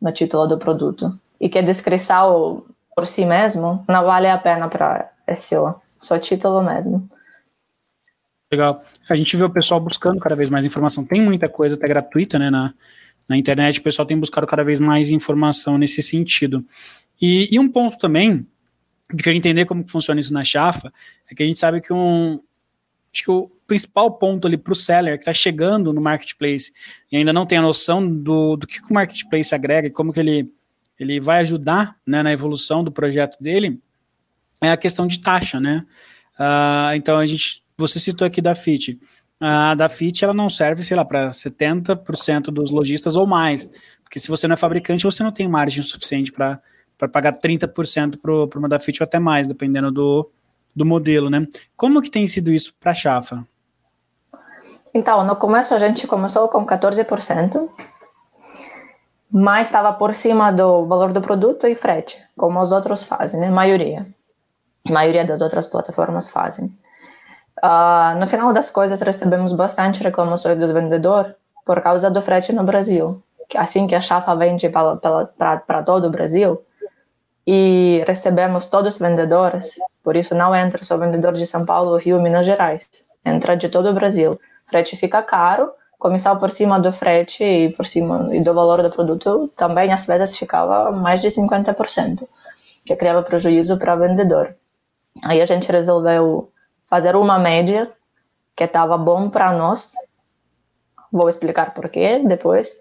[0.00, 1.18] no título do produto.
[1.40, 6.62] E que a descrição por si mesmo não vale a pena para SEO, só título
[6.62, 7.08] mesmo.
[8.50, 8.80] Legal.
[9.08, 11.04] A gente vê o pessoal buscando cada vez mais informação.
[11.04, 12.72] Tem muita coisa até gratuita, né, na,
[13.28, 13.80] na internet.
[13.80, 16.64] O pessoal tem buscado cada vez mais informação nesse sentido.
[17.20, 18.46] E, e um ponto também,
[19.12, 20.92] de querer entender como funciona isso na chafa,
[21.30, 22.40] é que a gente sabe que um,
[23.12, 26.72] acho que o principal ponto ali para o seller que está chegando no marketplace
[27.10, 30.20] e ainda não tem a noção do, do que o marketplace agrega e como que
[30.20, 30.52] ele,
[31.00, 33.80] ele vai ajudar né, na evolução do projeto dele,
[34.62, 35.84] é a questão de taxa, né?
[36.38, 38.98] Uh, então a gente você citou aqui da FIT.
[39.40, 43.68] A da FIT ela não serve, sei lá, para 70% dos lojistas ou mais.
[44.02, 46.60] Porque se você não é fabricante, você não tem margem suficiente para
[47.12, 50.30] pagar 30% para uma da FIT ou até mais, dependendo do,
[50.74, 51.46] do modelo, né?
[51.76, 53.46] Como que tem sido isso para a Chafa?
[54.94, 57.68] Então, no começo a gente começou com 14%,
[59.30, 63.50] mas estava por cima do valor do produto e frete, como os outros fazem, né?
[63.50, 64.06] Maioria.
[64.88, 66.66] A maioria das outras plataformas fazem.
[67.62, 72.64] Uh, no final das coisas, recebemos bastante reclamações do vendedor por causa do frete no
[72.64, 73.06] Brasil.
[73.54, 76.60] Assim que a Chafa vende para todo o Brasil,
[77.46, 82.20] e recebemos todos os vendedores, por isso não entra só vendedor de São Paulo, Rio,
[82.20, 82.84] Minas Gerais,
[83.24, 84.38] entra de todo o Brasil.
[84.68, 88.90] Frete fica caro, comissão por cima do frete e por cima e do valor do
[88.90, 92.18] produto também às vezes ficava mais de 50%,
[92.84, 94.56] que criava prejuízo para o vendedor.
[95.22, 96.50] Aí a gente resolveu
[96.86, 97.90] fazer uma média
[98.56, 99.92] que estava bom para nós,
[101.12, 102.78] vou explicar por quê depois,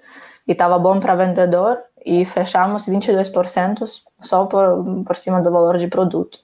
[0.47, 3.87] e estava bom para vendedor e fechamos 22%
[4.21, 6.39] só por, por cima do valor de produto.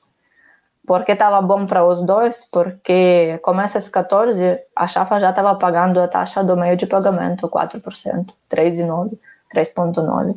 [0.86, 6.02] Porque estava bom para os dois, porque com essas 14, a Chafa já estava pagando
[6.02, 9.12] a taxa do meio de pagamento, 4%, 3,9%,
[9.56, 10.36] 3,9%.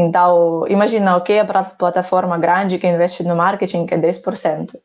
[0.00, 4.80] Então, imagina o que é para plataforma grande que investe no marketing, que é 10%.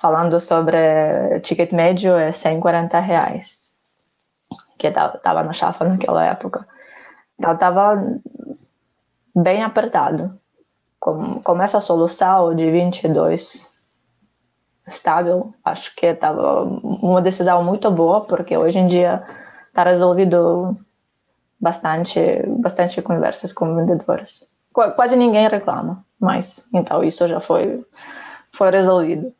[0.00, 0.78] Falando sobre
[1.40, 3.60] ticket médio, é 140 reais,
[4.78, 6.66] que estava na Chafa naquela época.
[7.38, 8.02] Então, estava
[9.36, 10.30] bem apertado.
[10.98, 13.76] Com, com essa solução de 22
[14.86, 16.62] estável, acho que estava
[17.02, 19.22] uma decisão muito boa, porque hoje em dia
[19.68, 20.72] está resolvido
[21.62, 22.20] bastante,
[22.58, 24.44] bastante conversas com vendedores.
[24.72, 27.84] Quase ninguém reclama, mas então isso já foi,
[28.52, 29.32] foi resolvido.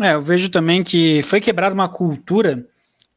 [0.00, 2.64] É, eu vejo também que foi quebrada uma cultura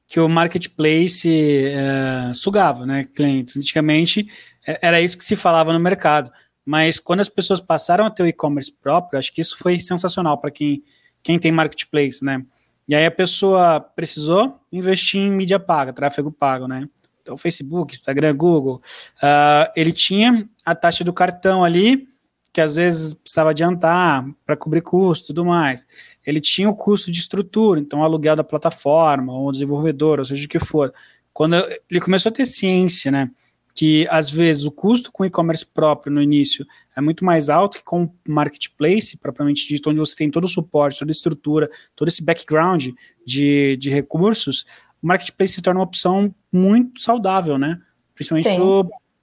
[0.08, 1.30] que o marketplace
[1.68, 3.58] é, sugava, né, clientes.
[3.58, 4.28] Antigamente
[4.66, 6.32] é, era isso que se falava no mercado,
[6.66, 10.38] mas quando as pessoas passaram a ter o e-commerce próprio, acho que isso foi sensacional
[10.38, 10.84] para quem,
[11.22, 12.44] quem tem marketplace, né?
[12.88, 16.88] E aí a pessoa precisou investir em mídia paga, tráfego pago, né?
[17.30, 18.82] Então, Facebook, Instagram, Google.
[19.18, 22.08] Uh, ele tinha a taxa do cartão ali,
[22.52, 25.86] que às vezes precisava adiantar para cobrir custo e tudo mais.
[26.26, 30.50] Ele tinha o custo de estrutura, então aluguel da plataforma, ou desenvolvedor, ou seja o
[30.50, 30.92] que for.
[31.32, 31.56] Quando
[31.88, 33.30] ele começou a ter ciência, né,
[33.76, 36.66] que às vezes o custo com e-commerce próprio no início
[36.96, 40.98] é muito mais alto que com marketplace, propriamente dito, onde você tem todo o suporte,
[40.98, 42.88] toda a estrutura, todo esse background
[43.24, 44.66] de, de recursos,
[45.02, 47.80] o marketplace se torna uma opção muito saudável, né?
[48.14, 48.50] Principalmente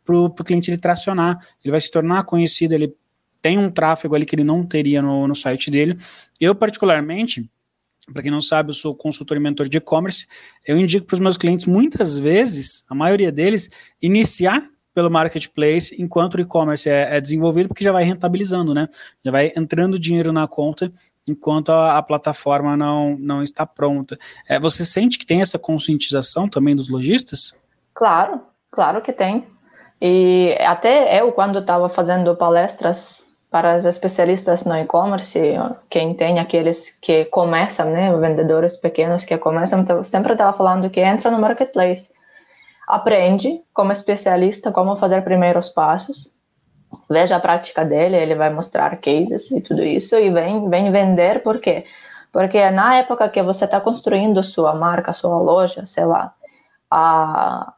[0.04, 1.38] para o cliente ele tracionar.
[1.62, 2.94] Ele vai se tornar conhecido, ele
[3.42, 5.96] tem um tráfego ali que ele não teria no, no site dele.
[6.40, 7.48] Eu, particularmente,
[8.12, 10.26] para quem não sabe, eu sou consultor e mentor de e-commerce.
[10.64, 13.68] Eu indico para os meus clientes, muitas vezes, a maioria deles,
[14.00, 14.62] iniciar
[14.96, 18.88] pelo marketplace enquanto o e-commerce é, é, desenvolvido, porque já vai rentabilizando, né?
[19.22, 20.90] Já vai entrando dinheiro na conta
[21.28, 24.16] enquanto a, a plataforma não, não está pronta.
[24.48, 27.54] É, você sente que tem essa conscientização também dos lojistas?
[27.92, 29.46] Claro, claro que tem.
[30.00, 35.38] E até eu, quando estava fazendo palestras para os especialistas no e-commerce,
[35.90, 41.30] quem tem aqueles que começam, né, vendedores pequenos que começam, sempre estava falando que entra
[41.30, 42.15] no marketplace,
[42.86, 46.34] aprende como especialista como fazer primeiros passos,
[47.08, 51.42] veja a prática dele, ele vai mostrar cases e tudo isso e vem, vem vender,
[51.42, 51.84] por quê?
[52.32, 56.34] Porque na época que você está construindo sua marca, sua loja, sei lá,
[56.90, 57.72] a,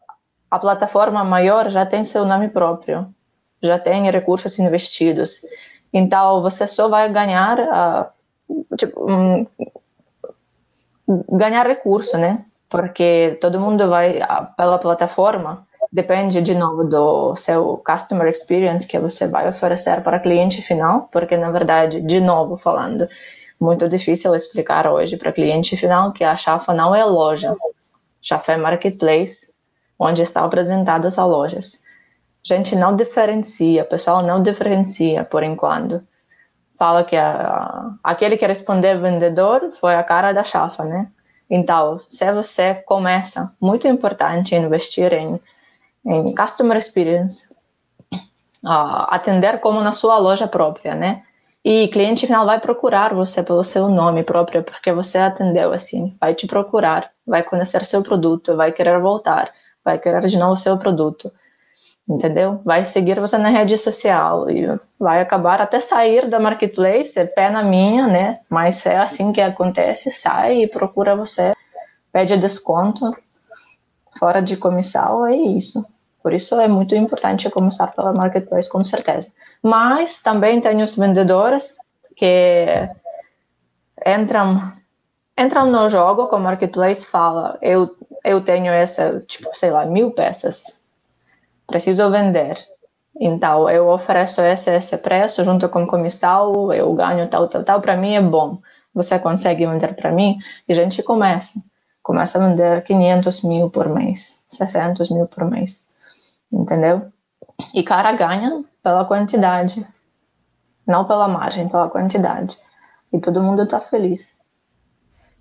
[0.50, 3.12] a plataforma maior já tem seu nome próprio
[3.62, 5.42] já tem recursos investidos.
[5.92, 9.46] Então, você só vai ganhar, uh, tipo, um,
[11.30, 12.44] ganhar recurso, né?
[12.68, 14.20] Porque todo mundo vai
[14.56, 20.60] pela plataforma, depende de novo do seu customer experience que você vai oferecer para cliente
[20.60, 23.08] final, porque na verdade, de novo falando,
[23.58, 27.56] muito difícil explicar hoje para cliente final que a Chafa não é loja,
[28.20, 29.52] Chafa é marketplace,
[29.98, 31.88] onde estão apresentadas as lojas
[32.54, 36.02] gente não diferencia, o pessoal não diferencia por enquanto.
[36.78, 41.10] Fala que a, aquele que responder vendedor foi a cara da chafa, né?
[41.50, 45.40] Então, se você começa, muito importante investir em,
[46.04, 47.52] em customer experience,
[48.64, 51.22] uh, atender como na sua loja própria, né?
[51.64, 56.34] E cliente final vai procurar você pelo seu nome próprio, porque você atendeu assim, vai
[56.34, 59.52] te procurar, vai conhecer seu produto, vai querer voltar,
[59.84, 61.30] vai querer de novo seu produto
[62.08, 62.60] entendeu?
[62.64, 64.66] Vai seguir você na rede social e
[64.98, 68.38] vai acabar até sair da marketplace, é pé na minha, né?
[68.50, 71.52] Mas é assim que acontece, sai e procura você,
[72.12, 73.12] pede desconto,
[74.18, 75.84] fora de comissão, é isso.
[76.22, 79.30] Por isso é muito importante começar pela marketplace, com certeza.
[79.62, 81.76] Mas também tem os vendedores
[82.16, 82.66] que
[84.06, 84.72] entram
[85.38, 90.10] entram no jogo com o marketplace fala eu eu tenho essa tipo sei lá mil
[90.10, 90.77] peças
[91.68, 92.56] preciso vender.
[93.20, 97.96] Então, eu ofereço esse, esse preço junto com comissão, eu ganho tal, tal, tal, para
[97.96, 98.58] mim é bom.
[98.94, 100.38] Você consegue vender para mim?
[100.68, 101.62] E a gente começa.
[102.02, 105.86] Começa a vender 500 mil por mês, 600 mil por mês.
[106.50, 107.12] Entendeu?
[107.74, 109.86] E cara ganha pela quantidade,
[110.86, 112.56] não pela margem, pela quantidade.
[113.12, 114.32] E todo mundo está feliz.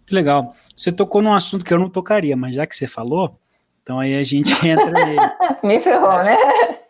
[0.05, 0.53] Que legal.
[0.75, 3.37] Você tocou num assunto que eu não tocaria, mas já que você falou,
[3.87, 5.15] então aí a gente entra nele.
[5.63, 6.35] Me ferrou, né?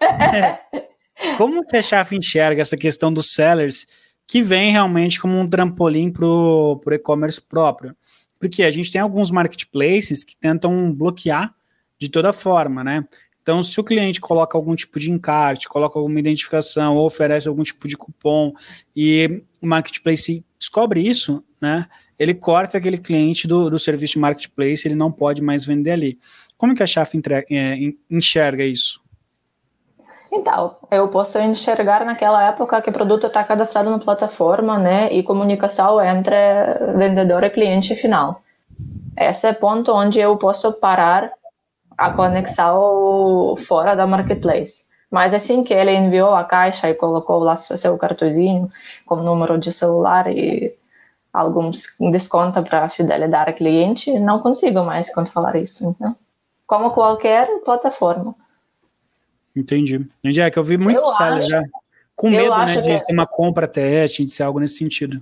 [0.02, 1.36] É.
[1.38, 3.86] Como que a Chaf enxerga essa questão dos sellers
[4.26, 7.96] que vem realmente como um trampolim para o e-commerce próprio?
[8.40, 11.54] Porque a gente tem alguns marketplaces que tentam bloquear
[12.00, 13.04] de toda forma, né?
[13.44, 17.64] Então, se o cliente coloca algum tipo de encarte, coloca alguma identificação ou oferece algum
[17.64, 18.54] tipo de cupom
[18.96, 21.86] e o marketplace descobre isso, né?
[22.20, 26.20] Ele corta aquele cliente do, do serviço de marketplace, ele não pode mais vender ali.
[26.58, 27.20] Como que a Chaf
[27.52, 27.78] é,
[28.10, 29.00] enxerga isso?
[30.32, 35.24] Então, eu posso enxergar naquela época que o produto está cadastrado na plataforma, né, e
[35.24, 36.36] comunicação entre
[36.98, 38.36] vendedor e cliente final.
[39.18, 41.32] Esse é o ponto onde eu posso parar
[41.98, 44.86] a conexão fora da marketplace.
[45.10, 48.70] Mas assim que ele enviou a caixa e colocou lá seu cartãozinho
[49.06, 50.76] com número de celular e
[51.34, 55.86] alguns desconto para fidelidade ao cliente, não consigo mais falar isso.
[55.86, 56.14] Então,
[56.68, 58.36] como qualquer plataforma.
[59.56, 59.96] Entendi.
[60.20, 60.42] Entendi.
[60.42, 61.64] É que eu vi muito seller já
[62.16, 65.22] com medo né, de ser uma compra teste, de ser algo nesse sentido.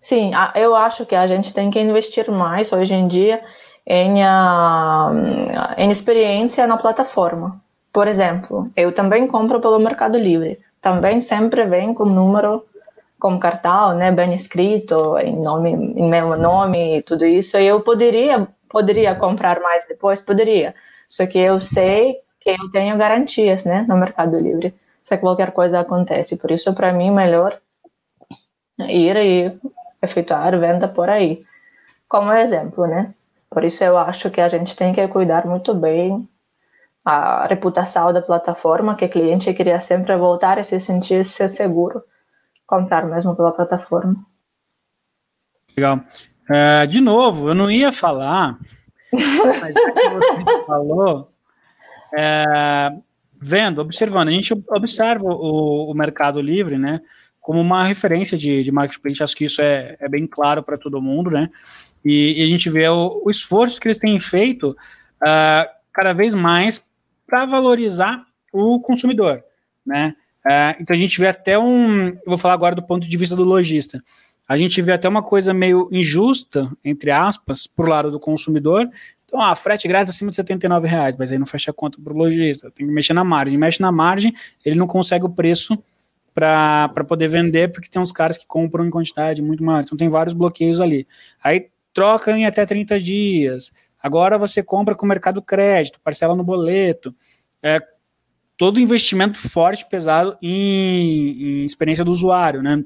[0.00, 3.42] Sim, eu acho que a gente tem que investir mais hoje em dia
[3.86, 7.60] em, uh, em experiência na plataforma.
[7.92, 10.58] Por exemplo, eu também compro pelo Mercado Livre.
[10.80, 12.62] Também sempre vem com número,
[13.18, 17.58] com cartão, né, bem escrito, em nome, em meu nome e tudo isso.
[17.58, 20.74] E eu poderia, poderia comprar mais depois, poderia.
[21.08, 24.74] Só que eu sei que eu tenho garantias, né, no Mercado Livre.
[25.02, 27.60] Se qualquer coisa acontece, por isso para mim melhor
[28.78, 29.60] ir e
[30.00, 31.40] efetuar venda por aí.
[32.08, 33.12] Como exemplo, né?
[33.50, 36.26] Por isso eu acho que a gente tem que cuidar muito bem
[37.04, 42.02] a reputação da plataforma, que o cliente queria sempre voltar e se sentir -se seguro
[42.66, 44.14] comprar mesmo pela plataforma.
[45.76, 46.00] Legal.
[46.52, 48.58] É, de novo, eu não ia falar,
[49.12, 51.30] mas que você falou,
[52.12, 52.92] é,
[53.40, 57.00] vendo, observando, a gente observa o, o, Mercado Livre, né,
[57.40, 61.00] como uma referência de, de marketplace, acho que isso é, é bem claro para todo
[61.00, 61.48] mundo, né,
[62.04, 66.34] e, e, a gente vê o, o, esforço que eles têm feito uh, cada vez
[66.34, 66.84] mais
[67.28, 69.40] para valorizar o consumidor,
[69.86, 73.36] né, uh, então a gente vê até um, vou falar agora do ponto de vista
[73.36, 74.02] do lojista,
[74.50, 78.90] a gente vê até uma coisa meio injusta, entre aspas, por lado do consumidor,
[79.24, 82.12] então, ah, frete grátis acima de 79 reais, mas aí não fecha a conta para
[82.12, 83.56] o lojista, tem que mexer na margem.
[83.56, 84.34] Mexe na margem,
[84.64, 85.80] ele não consegue o preço
[86.34, 89.84] para poder vender, porque tem uns caras que compram em quantidade muito maior.
[89.84, 91.06] Então, tem vários bloqueios ali.
[91.40, 93.70] Aí troca em até 30 dias.
[94.02, 97.14] Agora você compra com o mercado crédito, parcela no boleto.
[97.62, 97.78] É,
[98.56, 102.82] todo investimento forte, pesado em, em experiência do usuário, né?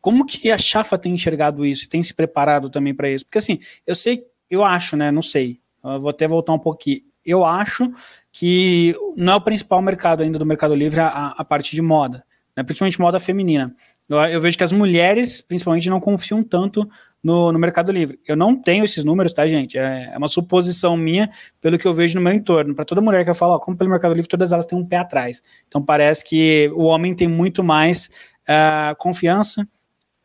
[0.00, 3.24] Como que a Chafa tem enxergado isso e tem se preparado também para isso?
[3.24, 5.10] Porque assim, eu sei eu acho, né?
[5.10, 5.60] Não sei.
[5.82, 7.00] Vou até voltar um pouquinho.
[7.24, 7.92] Eu acho
[8.32, 12.24] que não é o principal mercado ainda do Mercado Livre a, a parte de moda,
[12.56, 12.62] né?
[12.62, 13.74] principalmente moda feminina.
[14.08, 16.88] Eu, eu, vejo que as mulheres, principalmente, não confiam tanto
[17.20, 18.20] no, no Mercado Livre.
[18.26, 19.76] Eu não tenho esses números, tá, gente?
[19.76, 21.28] É, é uma suposição minha
[21.60, 22.74] pelo que eu vejo no meu entorno.
[22.74, 24.86] Para toda mulher que eu falo, ó, como pelo Mercado Livre, todas elas têm um
[24.86, 25.42] pé atrás.
[25.66, 28.08] Então parece que o homem tem muito mais
[28.48, 29.66] uh, confiança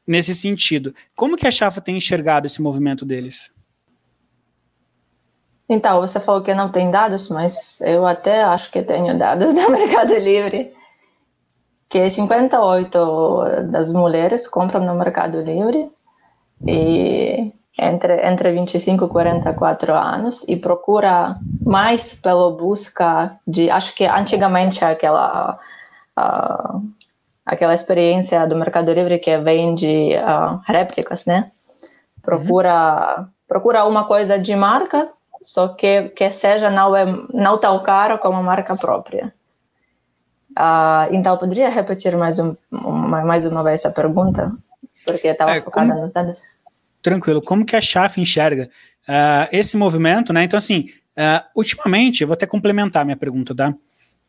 [0.06, 0.94] nesse sentido.
[1.16, 3.52] Como que a Chafa tem enxergado esse movimento deles?
[5.70, 9.72] Então, você falou que não tem dados, mas eu até acho que tenho dados do
[9.72, 10.74] Mercado Livre.
[11.90, 15.92] Que 58 das mulheres compram no Mercado Livre
[16.66, 24.06] e entre, entre 25 e 44 anos e procura mais pela busca de, acho que
[24.06, 25.60] antigamente aquela
[26.18, 26.82] uh,
[27.46, 31.50] aquela experiência do Mercado Livre que vende uh, réplicas, né?
[32.22, 33.26] Procura uhum.
[33.48, 35.10] procura uma coisa de marca
[35.44, 39.34] só que que seja não é não tão caro como a marca própria.
[40.58, 44.52] Uh, então, poderia repetir mais, um, uma, mais uma vez essa pergunta?
[45.06, 46.42] Porque estava é, focada como, nos dados.
[47.02, 47.42] Tranquilo.
[47.42, 48.70] Como que a Chaf enxerga
[49.08, 50.44] uh, esse movimento, né?
[50.44, 53.74] Então, assim, uh, ultimamente, eu vou até complementar minha pergunta, tá?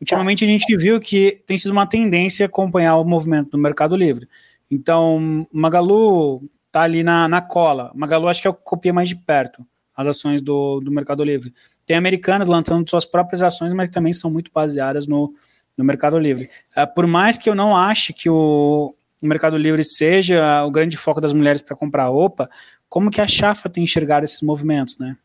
[0.03, 4.27] Ultimamente a gente viu que tem sido uma tendência acompanhar o movimento do Mercado Livre.
[4.69, 7.91] Então, Magalu tá ali na, na cola.
[7.95, 11.23] Magalu acho que é o que copia mais de perto as ações do, do Mercado
[11.23, 11.53] Livre.
[11.85, 15.33] tem americanas lançando suas próprias ações, mas também são muito baseadas no,
[15.77, 16.49] no Mercado Livre.
[16.75, 20.97] Uh, por mais que eu não ache que o, o Mercado Livre seja o grande
[20.97, 22.49] foco das mulheres para comprar roupa,
[22.89, 25.15] como que a Chafa tem enxergado esses movimentos, né?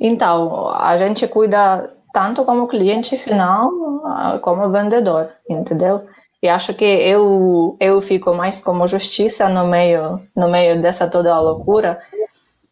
[0.00, 3.70] Então, a gente cuida tanto como cliente final
[4.04, 6.06] ah, como vendedor, entendeu?
[6.42, 11.32] E acho que eu eu fico mais como justiça no meio no meio dessa toda
[11.34, 11.98] a loucura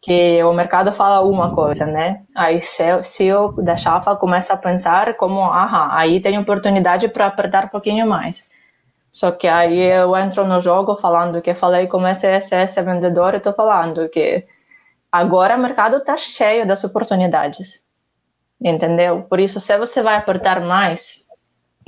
[0.01, 2.21] que o mercado fala uma coisa, né?
[2.35, 7.65] Aí se eu da Chafa começa a pensar como, ah, aí tem oportunidade para apertar
[7.65, 8.49] um pouquinho mais.
[9.11, 13.53] Só que aí eu entro no jogo falando que falei como SSS vendedor e estou
[13.53, 14.45] falando que
[15.11, 17.83] agora o mercado está cheio das oportunidades,
[18.61, 19.23] entendeu?
[19.23, 21.27] Por isso, se você vai apertar mais,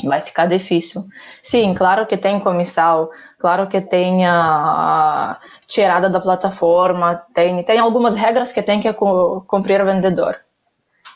[0.04, 1.04] vai ficar difícil.
[1.42, 8.16] Sim, claro que tem comissão, claro que tem a tirada da plataforma, tem, tem algumas
[8.16, 10.38] regras que tem que cumprir o vendedor,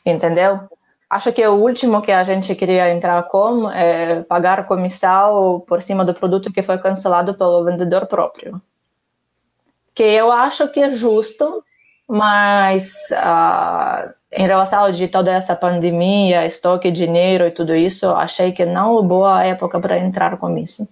[0.05, 0.59] entendeu?
[1.09, 6.03] Acho que o último que a gente queria entrar com é pagar comissão por cima
[6.03, 8.59] do produto que foi cancelado pelo vendedor próprio.
[9.93, 11.63] Que eu acho que é justo,
[12.13, 18.63] mas uh, em relação de toda essa pandemia, estoque, dinheiro e tudo isso, achei que
[18.65, 20.87] não é boa época para entrar com isso.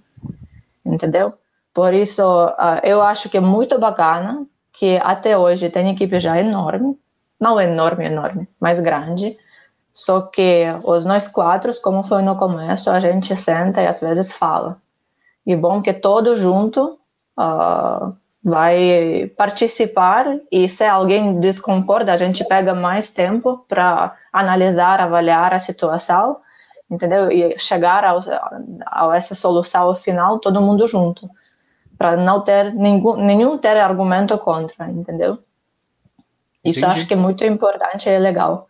[0.83, 1.31] Entendeu?
[1.75, 6.39] Por isso, uh, eu acho que é muito bacana que até hoje tem equipe já
[6.39, 6.97] enorme,
[7.39, 9.37] não enorme, enorme, mas grande.
[9.93, 14.33] Só que os nós quatro, como foi no começo, a gente senta e às vezes
[14.33, 14.81] fala.
[15.45, 16.97] E bom que todo junto
[17.37, 25.53] uh, vai participar e se alguém desconcorda, a gente pega mais tempo para analisar, avaliar
[25.53, 26.37] a situação,
[26.89, 27.31] entendeu?
[27.31, 28.19] E chegar ao,
[28.87, 31.29] a essa solução final todo mundo junto,
[31.97, 35.37] para não ter nenhum, nenhum ter argumento contra, entendeu?
[36.63, 36.95] Isso Entendi.
[36.95, 38.69] acho que é muito importante e legal.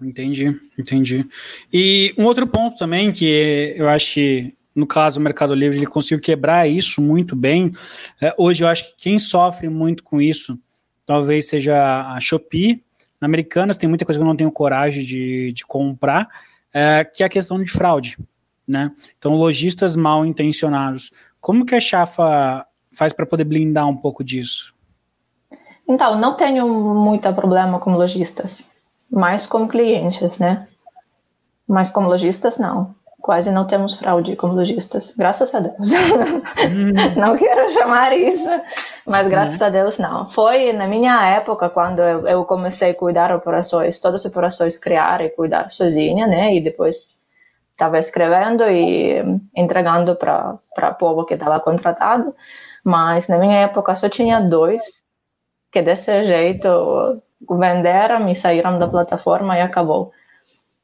[0.00, 1.26] Entendi, entendi.
[1.72, 5.86] E um outro ponto também que eu acho que no caso, o Mercado Livre ele
[5.86, 7.72] conseguiu quebrar isso muito bem.
[8.22, 10.56] É, hoje eu acho que quem sofre muito com isso
[11.04, 12.84] talvez seja a Shopee.
[13.20, 16.28] Na Americanas tem muita coisa que eu não tenho coragem de, de comprar,
[16.72, 18.16] é, que é a questão de fraude.
[18.66, 18.92] Né?
[19.18, 21.10] Então, lojistas mal intencionados.
[21.40, 24.74] Como que a Chafa faz para poder blindar um pouco disso?
[25.88, 30.68] Então, não tenho muito problema com lojistas, mais com clientes, né?
[31.66, 35.90] Mas como lojistas, não quase não temos fraude como lojistas, graças a Deus.
[35.92, 36.92] Hum.
[37.20, 38.48] não quero chamar isso,
[39.06, 39.30] mas uhum.
[39.30, 40.26] graças a Deus não.
[40.26, 45.30] Foi na minha época quando eu, comecei a cuidar operações, todas as operações criar e
[45.30, 46.54] cuidar sozinha, né?
[46.54, 47.20] E depois
[47.72, 49.22] estava escrevendo e
[49.54, 50.58] entregando para
[50.90, 52.34] o povo que estava contratado.
[52.84, 55.04] Mas na minha época só tinha dois
[55.70, 56.68] que desse jeito
[57.50, 60.12] venderam e saíram da plataforma e acabou.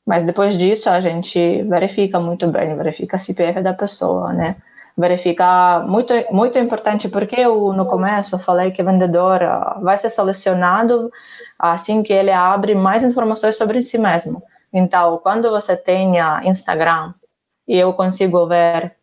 [0.07, 4.57] Mas depois disso a gente verifica muito bem, verifica a CPF da pessoa, né?
[4.97, 10.11] Verifica muito muito importante porque eu no começo falei que o vendedor ah, vai ser
[10.11, 11.11] selecionado
[11.59, 14.43] assim que ele abre mais informações sobre si mesmo.
[14.73, 17.15] Então, quando você tenha Instagram
[17.67, 18.97] e eu consigo ver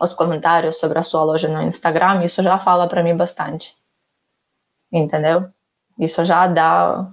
[0.00, 3.74] os comentários sobre a sua loja no Instagram, isso já fala para mim bastante.
[4.92, 5.48] Entendeu?
[5.98, 7.06] Isso já dá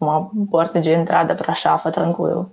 [0.00, 2.50] uma porta de entrada para a chapa tranquilo.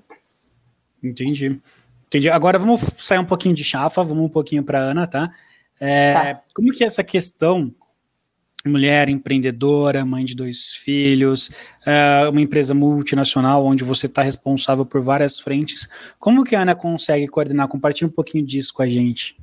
[1.04, 1.60] Entendi.
[2.08, 2.30] Entendi.
[2.30, 5.32] Agora vamos sair um pouquinho de chafa, vamos um pouquinho para Ana, tá?
[5.80, 6.42] É, tá?
[6.54, 7.72] Como que é essa questão,
[8.66, 11.50] mulher empreendedora, mãe de dois filhos,
[11.86, 15.88] é, uma empresa multinacional onde você está responsável por várias frentes,
[16.18, 17.68] como que a Ana consegue coordenar?
[17.68, 19.38] Compartilha um pouquinho disso com a gente.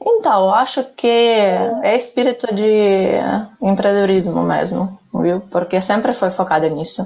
[0.00, 3.18] Então, eu acho que é espírito de
[3.60, 5.40] empreendedorismo mesmo, viu?
[5.50, 7.02] Porque sempre foi focada nisso.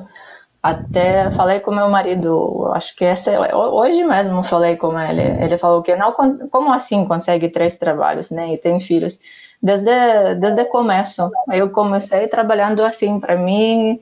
[0.63, 5.23] Até falei com meu marido, acho que essa, hoje mesmo falei com ele.
[5.43, 8.53] Ele falou que não, como assim consegue três trabalhos, né?
[8.53, 9.19] E tem filhos.
[9.61, 13.19] Desde desde começo, eu comecei trabalhando assim.
[13.19, 14.01] Para mim,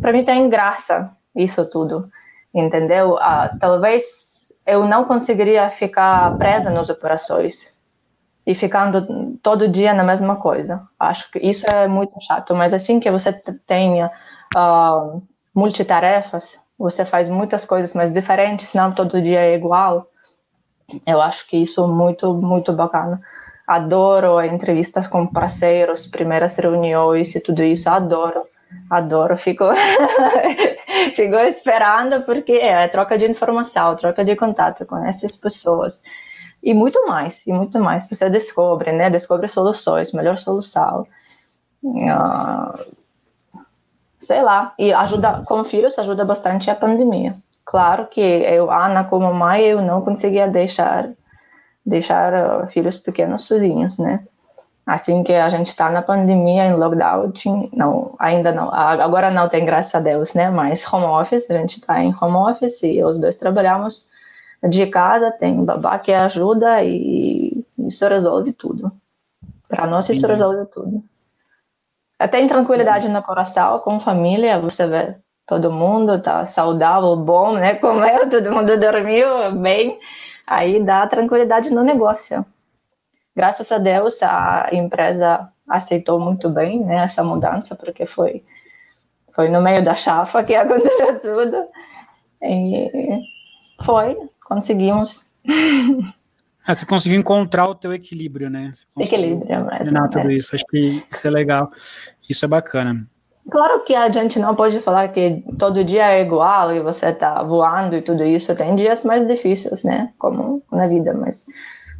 [0.00, 2.10] para mim tem graça isso tudo,
[2.52, 3.16] entendeu?
[3.20, 7.80] Ah, talvez eu não conseguiria ficar presa nas operações
[8.44, 10.88] e ficando todo dia na mesma coisa.
[10.98, 12.54] Acho que isso é muito chato.
[12.54, 13.32] Mas assim que você
[13.64, 14.10] tenha
[14.56, 15.22] uh,
[15.54, 20.06] multitarefas, você faz muitas coisas mais diferentes, não todo dia é igual.
[21.06, 23.16] Eu acho que isso é muito, muito bacana.
[23.66, 28.40] Adoro entrevistas com parceiros, primeiras reuniões e tudo isso, adoro,
[28.88, 29.36] adoro.
[29.36, 29.64] Fico,
[31.14, 36.02] fico esperando porque é troca de informação, troca de contato com essas pessoas.
[36.62, 38.08] E muito mais, e muito mais.
[38.08, 39.08] Você descobre, né?
[39.08, 41.06] Descobre soluções, melhor solução.
[41.82, 42.78] Uh,
[44.20, 47.34] sei lá, e ajuda, com filhos ajuda bastante a pandemia.
[47.64, 51.08] Claro que eu, Ana, como mãe, eu não conseguia deixar
[51.84, 54.22] deixar uh, filhos pequenos sozinhos, né?
[54.86, 57.32] Assim que a gente está na pandemia, em lockdown,
[57.72, 60.50] não, ainda não, agora não tem, graças a Deus, né?
[60.50, 64.08] Mas home office, a gente está em home office e os dois trabalhamos
[64.68, 68.92] de casa, tem babá que ajuda e isso resolve tudo.
[69.68, 71.02] Para nós, isso resolve tudo.
[72.28, 75.14] Tem tranquilidade no coração, com família, você vê
[75.46, 77.74] todo mundo tá saudável, bom, né?
[77.80, 79.98] Comeu, todo mundo dormiu bem,
[80.46, 82.44] aí dá tranquilidade no negócio.
[83.34, 88.44] Graças a Deus, a empresa aceitou muito bem né, essa mudança, porque foi,
[89.32, 91.66] foi no meio da chafa que aconteceu tudo.
[92.42, 93.22] E
[93.84, 94.14] foi,
[94.46, 95.32] conseguimos.
[96.66, 98.72] Ah, você conseguiu encontrar o teu equilíbrio, né?
[98.98, 99.90] Equilíbrio, mas.
[99.90, 100.34] Não, tudo é.
[100.34, 100.54] isso.
[100.54, 101.70] Acho que isso é legal.
[102.28, 103.06] Isso é bacana.
[103.50, 107.42] Claro que a gente não pode falar que todo dia é igual e você está
[107.42, 108.54] voando e tudo isso.
[108.54, 110.10] Tem dias mais difíceis, né?
[110.18, 111.46] Como na vida, mas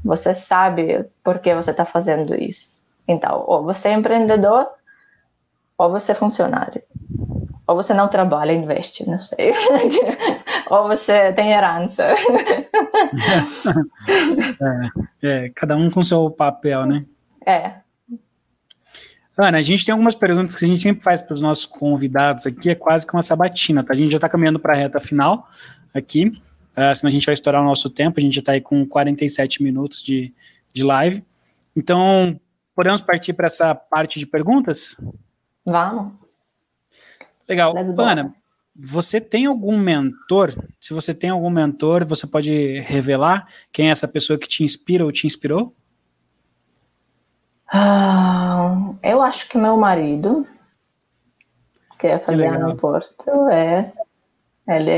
[0.04, 2.80] você sabe por que você está fazendo isso.
[3.08, 4.68] Então, ou você é empreendedor,
[5.76, 6.82] ou você é funcionário.
[7.66, 9.52] Ou você não trabalha, investe, não sei.
[10.70, 12.06] ou você tem herança.
[15.22, 17.04] é, é, cada um com seu papel, né?
[17.44, 17.74] É.
[19.36, 22.46] Ana, a gente tem algumas perguntas que a gente sempre faz para os nossos convidados
[22.46, 23.92] aqui, é quase que uma sabatina, tá?
[23.92, 25.48] A gente já está caminhando para a reta final
[25.92, 28.60] aqui, uh, senão a gente vai estourar o nosso tempo, a gente já está aí
[28.60, 30.32] com 47 minutos de,
[30.72, 31.24] de live.
[31.74, 32.38] Então,
[32.76, 34.96] podemos partir para essa parte de perguntas?
[35.66, 36.16] Vamos.
[37.48, 37.74] Legal.
[37.98, 38.34] Ana,
[38.82, 40.54] você tem algum mentor?
[40.80, 45.04] Se você tem algum mentor, você pode revelar quem é essa pessoa que te inspira
[45.04, 45.74] ou te inspirou?
[47.70, 50.46] Ah, eu acho que meu marido,
[52.00, 53.92] que é Fabiano Porto, é.
[54.66, 54.90] Ele,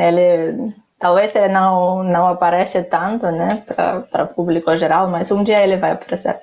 [0.00, 5.62] ele talvez ele não, não aparece tanto né, para o público geral, mas um dia
[5.62, 6.40] ele vai aparecer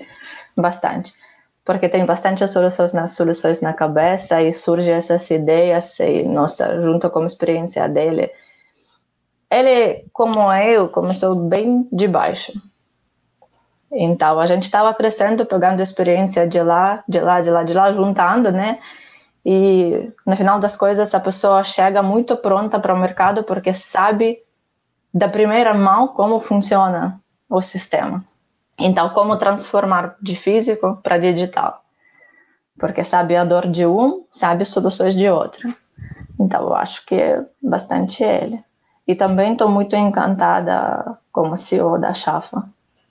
[0.56, 1.14] bastante
[1.68, 7.10] porque tem bastante soluções nas soluções na cabeça e surge essas ideias e nossa junto
[7.10, 8.32] com a experiência dele
[9.52, 12.54] ele como eu começou bem de baixo.
[13.92, 17.92] Então a gente estava crescendo pegando experiência de lá de lá de lá de lá
[17.92, 18.80] juntando né?
[19.46, 24.42] E no final das coisas a pessoa chega muito pronta para o mercado porque sabe
[25.14, 28.24] da primeira mão como funciona o sistema
[28.80, 31.82] então, como transformar de físico para digital?
[32.78, 35.74] Porque sabe a dor de um, sabe as soluções de outro.
[36.40, 38.64] Então, eu acho que é bastante ele.
[39.08, 42.64] E também estou muito encantada como CEO da Chafa,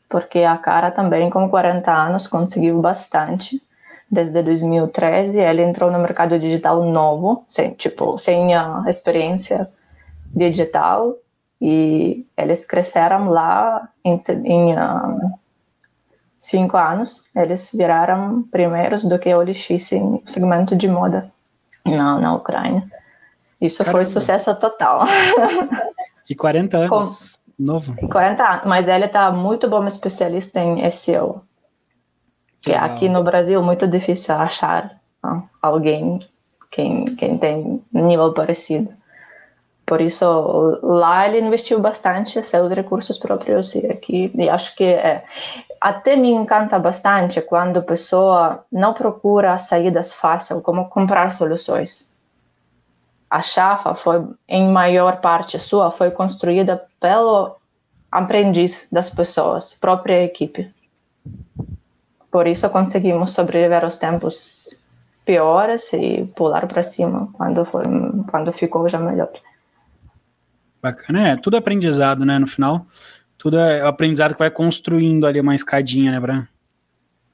[0.09, 3.61] porque a cara também, com 40 anos, conseguiu bastante.
[4.09, 9.69] Desde 2013, ele entrou no mercado digital novo, sem, tipo, sem a experiência
[10.33, 11.17] digital,
[11.61, 14.77] e eles cresceram lá em, em
[16.39, 21.31] cinco anos, eles viraram primeiros do que o OLX em segmento de moda
[21.85, 22.85] na, na Ucrânia.
[23.61, 23.99] Isso Caramba.
[23.99, 25.05] foi sucesso total.
[26.29, 27.95] E 40 anos, Com, novo.
[28.09, 31.43] 40 anos, mas ele está muito bom especialista em SEO.
[32.61, 32.85] Que Legal.
[32.85, 35.01] aqui no Brasil é muito difícil achar
[35.63, 36.21] alguém
[36.71, 38.93] quem, quem tem nível parecido.
[39.87, 45.25] Por isso, lá ele investiu bastante seus recursos próprios e aqui, e acho que é,
[45.81, 52.11] até me encanta bastante quando a pessoa não procura saídas fáceis, como comprar soluções.
[53.31, 57.55] A chafa foi, em maior parte sua, foi construída pelo
[58.11, 60.69] aprendiz das pessoas, própria equipe.
[62.29, 64.81] Por isso conseguimos sobreviver aos tempos
[65.25, 67.85] piores e pular para cima quando, foi,
[68.31, 69.31] quando ficou já melhor.
[70.83, 72.87] Bacana, é tudo aprendizado, né, no final
[73.39, 76.49] tudo é o aprendizado que vai construindo ali uma escadinha, né, pra,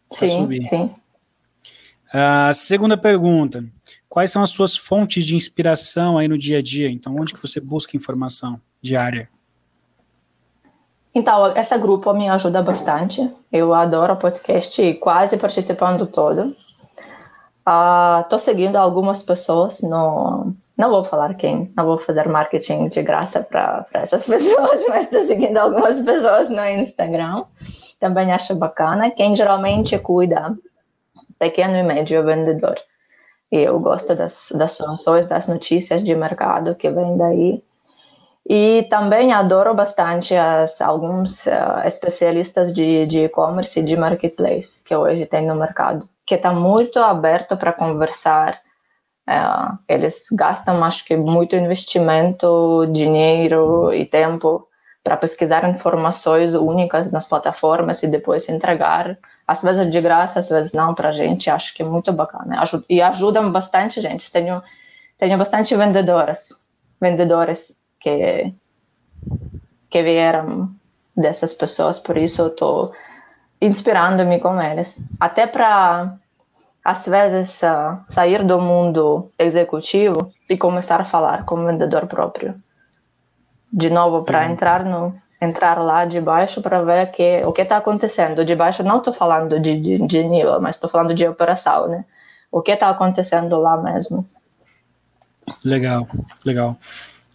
[0.09, 0.65] pra sim, subir.
[0.67, 0.95] Sim.
[2.13, 3.65] A segunda pergunta:
[4.09, 6.91] quais são as suas fontes de inspiração aí no dia a dia?
[6.91, 9.29] Então, onde que você busca informação diária?
[11.15, 13.31] Então, esse grupo me ajuda bastante.
[13.51, 16.41] Eu adoro podcast quase participando todo.
[17.61, 23.03] Estou uh, seguindo algumas pessoas no não vou falar quem, não vou fazer marketing de
[23.03, 27.45] graça para essas pessoas, mas estou seguindo algumas pessoas no Instagram.
[28.01, 29.11] Também acho bacana.
[29.11, 30.57] Quem geralmente cuida,
[31.39, 32.77] pequeno e médio vendedor.
[33.51, 37.63] E eu gosto das, das soluções, das notícias de mercado que vem daí.
[38.49, 45.27] E também adoro bastante as, alguns uh, especialistas de e-commerce e de marketplace que hoje
[45.27, 48.61] tem no mercado, que está muito aberto para conversar
[49.33, 54.69] Uh, eles gastam, acho que, muito investimento, dinheiro e tempo
[55.03, 60.73] para pesquisar informações únicas nas plataformas e depois entregar, às vezes de graça, às vezes
[60.73, 61.51] não, para a gente.
[61.51, 62.63] Acho que é muito bacana.
[62.89, 64.31] E ajudam bastante gente.
[64.31, 64.63] Tenho,
[65.19, 66.51] tenho bastante vendedoras,
[67.01, 68.53] vendedores que,
[69.91, 70.71] que vieram
[71.17, 72.93] dessas pessoas, por isso eu estou
[73.61, 75.05] inspirando-me com eles.
[75.21, 76.17] Até para
[76.85, 82.55] às vezes, uh, sair do mundo executivo e começar a falar como vendedor próprio.
[83.73, 87.79] De novo, para entrar no entrar lá de baixo para ver que, o que está
[87.79, 88.45] acontecendo.
[88.45, 92.05] De baixo, não estou falando de, de, de, nível, mas estou falando de operação, né?
[92.51, 94.29] O que está acontecendo lá mesmo.
[95.65, 96.07] Legal,
[96.45, 96.77] legal.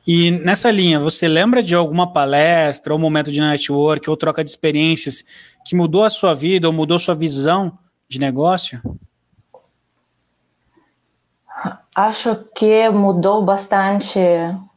[0.06, 4.50] E nessa linha, você lembra de alguma palestra, ou momento de network, ou troca de
[4.50, 5.24] experiências
[5.66, 7.78] que mudou a sua vida ou mudou sua visão
[8.08, 8.80] de negócio?
[11.98, 14.20] Acho que mudou bastante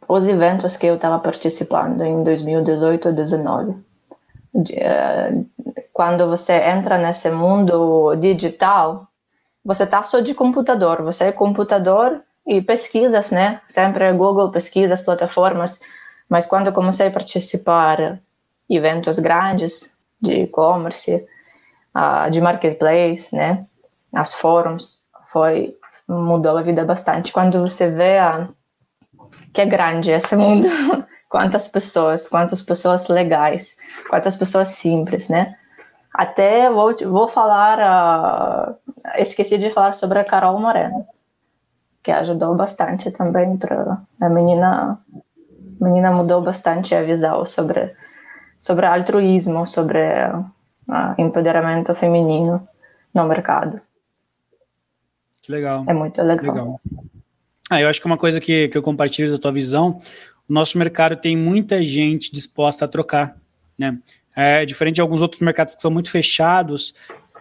[0.09, 3.85] os eventos que eu estava participando em 2018 e 2019.
[5.93, 9.07] Quando você entra nesse mundo digital,
[9.63, 13.61] você está só de computador, você é computador e pesquisas, né?
[13.69, 15.79] Sempre Google, pesquisas, plataformas.
[16.27, 18.19] Mas quando comecei a participar
[18.67, 21.23] eventos grandes de e-commerce,
[21.95, 23.67] uh, de marketplace, né?
[24.11, 25.77] As fóruns, foi
[26.11, 27.33] mudou a vida bastante.
[27.33, 28.49] Quando você vê a,
[29.53, 30.69] que é grande esse mundo,
[31.29, 33.77] quantas pessoas, quantas pessoas legais,
[34.09, 35.47] quantas pessoas simples, né?
[36.13, 38.77] Até vou, vou falar, uh,
[39.17, 41.05] esqueci de falar sobre a Carol Moreno,
[42.03, 44.99] que ajudou bastante também para a menina,
[45.81, 47.95] a menina mudou bastante a visão sobre
[48.59, 52.69] sobre altruísmo, sobre uh, empoderamento feminino
[53.15, 53.81] no mercado.
[55.51, 55.85] Que legal.
[55.89, 56.55] É muito legal.
[56.55, 56.81] legal.
[57.69, 59.99] Ah, eu acho que uma coisa que, que eu compartilho da tua visão,
[60.49, 63.37] o nosso mercado tem muita gente disposta a trocar,
[63.77, 63.99] né?
[64.37, 66.95] É, diferente de alguns outros mercados que são muito fechados,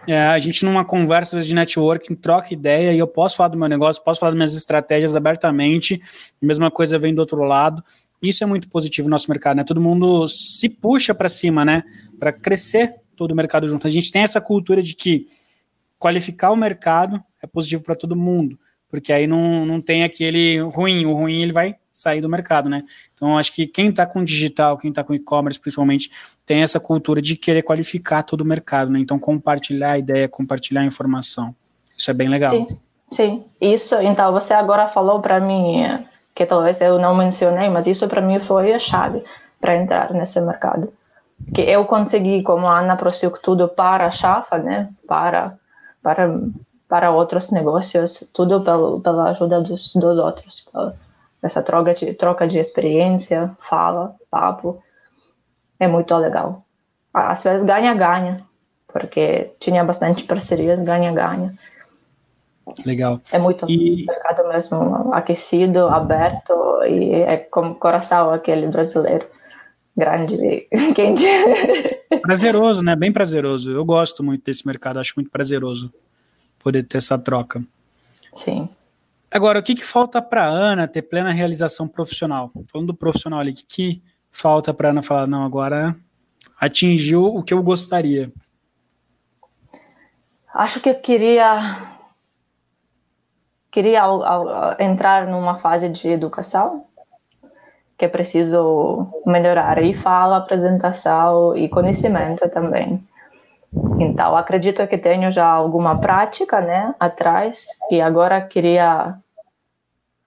[0.08, 3.58] é, a gente numa conversa vezes, de networking troca ideia e eu posso falar do
[3.58, 6.02] meu negócio, posso falar das minhas estratégias abertamente,
[6.42, 7.82] a mesma coisa vem do outro lado.
[8.20, 9.64] Isso é muito positivo no nosso mercado, né?
[9.64, 11.84] Todo mundo se puxa para cima, né?
[12.18, 13.86] Para crescer todo o mercado junto.
[13.86, 15.28] A gente tem essa cultura de que
[16.00, 21.04] qualificar o mercado é positivo para todo mundo, porque aí não, não tem aquele ruim,
[21.04, 22.82] o ruim ele vai sair do mercado, né?
[23.14, 26.10] Então, acho que quem está com digital, quem está com e-commerce, principalmente,
[26.46, 28.98] tem essa cultura de querer qualificar todo o mercado, né?
[28.98, 31.54] Então, compartilhar a ideia, compartilhar a informação.
[31.84, 32.52] Isso é bem legal.
[32.52, 32.66] Sim,
[33.12, 33.44] sim.
[33.60, 35.84] Isso, então, você agora falou para mim,
[36.34, 39.22] que talvez eu não mencionei, mas isso para mim foi a chave
[39.60, 40.90] para entrar nesse mercado.
[41.54, 44.88] Que eu consegui, como Ana Prosciuc, tudo para a Chafa, né?
[45.06, 45.58] Para,
[46.02, 46.28] para
[46.90, 50.66] para outros negócios, tudo pelo, pela ajuda dos, dos outros.
[51.40, 54.82] Essa troca de, troca de experiência, fala, papo,
[55.78, 56.64] é muito legal.
[57.14, 58.36] Às vezes ganha-ganha,
[58.92, 61.52] porque tinha bastante parcerias, ganha-ganha.
[62.84, 63.20] Legal.
[63.30, 64.04] É muito e...
[64.06, 66.52] mercado mesmo aquecido, aberto
[66.84, 69.26] e é como coração aquele brasileiro
[69.96, 71.24] grande, quente.
[72.22, 72.96] Prazeroso, né?
[72.96, 73.70] Bem prazeroso.
[73.70, 75.92] Eu gosto muito desse mercado, acho muito prazeroso
[76.58, 77.62] poder ter essa troca.
[78.34, 78.68] Sim.
[79.30, 82.50] Agora, o que, que falta para Ana ter plena realização profissional?
[82.70, 85.96] Falando do profissional ali, o que, que falta para Ana falar, não, agora
[86.60, 88.32] atingiu o que eu gostaria?
[90.52, 91.96] Acho que eu queria
[93.70, 94.02] queria
[94.80, 96.84] entrar numa fase de educação
[98.00, 102.98] que é preciso melhorar e fala, apresentação e conhecimento também.
[103.98, 109.16] Então, acredito que tenho já alguma prática, né, atrás, e agora queria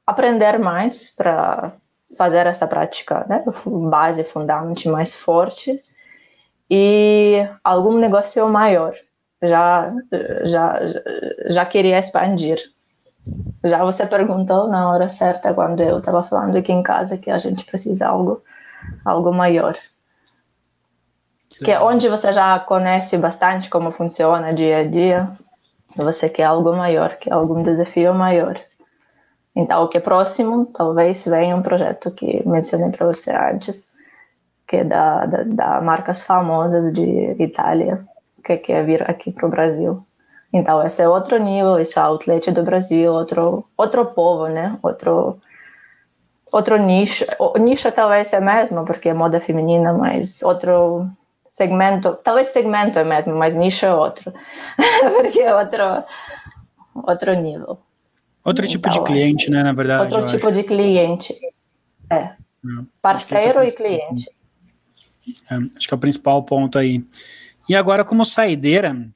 [0.06, 1.72] aprender mais para
[2.16, 5.76] fazer essa prática, né, base, fundamento mais forte,
[6.70, 8.94] e algum negócio maior.
[9.42, 9.92] Já,
[10.44, 10.80] já,
[11.48, 12.60] já queria expandir.
[13.64, 17.40] Já você perguntou na hora certa, quando eu estava falando aqui em casa, que a
[17.40, 18.42] gente precisa algo,
[19.06, 19.78] algo maior
[21.64, 25.30] que é onde você já conhece bastante como funciona dia a dia,
[25.96, 28.60] você quer algo maior, quer algum desafio maior.
[29.56, 33.88] Então, o que é próximo, talvez venha um projeto que mencionei para você antes,
[34.68, 38.00] que é da, da, da, marcas famosas de Itália,
[38.44, 40.04] que quer vir aqui para o Brasil.
[40.54, 44.78] Então, esse é outro nível, esse é outlet do Brasil, outro, outro povo, né?
[44.84, 45.42] Outro,
[46.52, 47.26] outro nicho.
[47.40, 51.10] O nicho talvez é mesmo, porque é moda feminina, mas outro
[51.50, 54.32] segmento, talvez segmento é mesmo, mas nicho é outro,
[55.16, 55.84] porque é outro,
[56.94, 57.80] outro nível.
[58.46, 60.14] Outro tipo então, de cliente, né, na verdade.
[60.14, 60.58] Outro tipo acho.
[60.58, 61.34] de cliente.
[62.12, 62.16] É.
[62.16, 62.36] é
[63.02, 64.30] Parceiro é e cliente.
[65.50, 67.04] É, acho que é o principal ponto aí.
[67.68, 69.08] E agora, como saideira,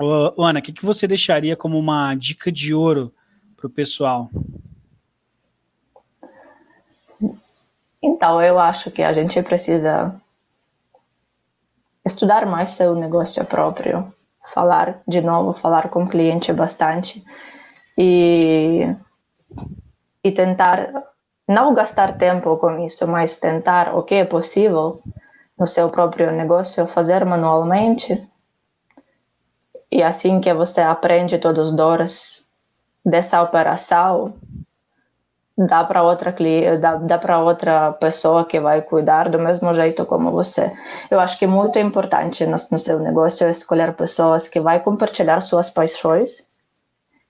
[0.00, 3.12] ô, Ana, o que, que você deixaria como uma dica de ouro
[3.56, 4.30] para o pessoal?
[8.02, 10.14] Então, eu acho que a gente precisa
[12.04, 14.12] estudar mais seu negócio próprio,
[14.54, 17.22] falar de novo, falar com o cliente bastante
[17.98, 18.86] e,
[20.24, 20.90] e tentar
[21.46, 25.02] não gastar tempo com isso, mas tentar o que é possível
[25.58, 28.29] no seu próprio negócio, fazer manualmente.
[29.90, 32.46] E assim que você aprende todos os dores
[33.04, 34.34] dessa operação,
[35.66, 36.34] dá para outra
[36.80, 40.72] dá, dá para outra pessoa que vai cuidar do mesmo jeito como você.
[41.10, 45.40] Eu acho que é muito importante no, no seu negócio escolher pessoas que vai compartilhar
[45.40, 46.46] suas paixões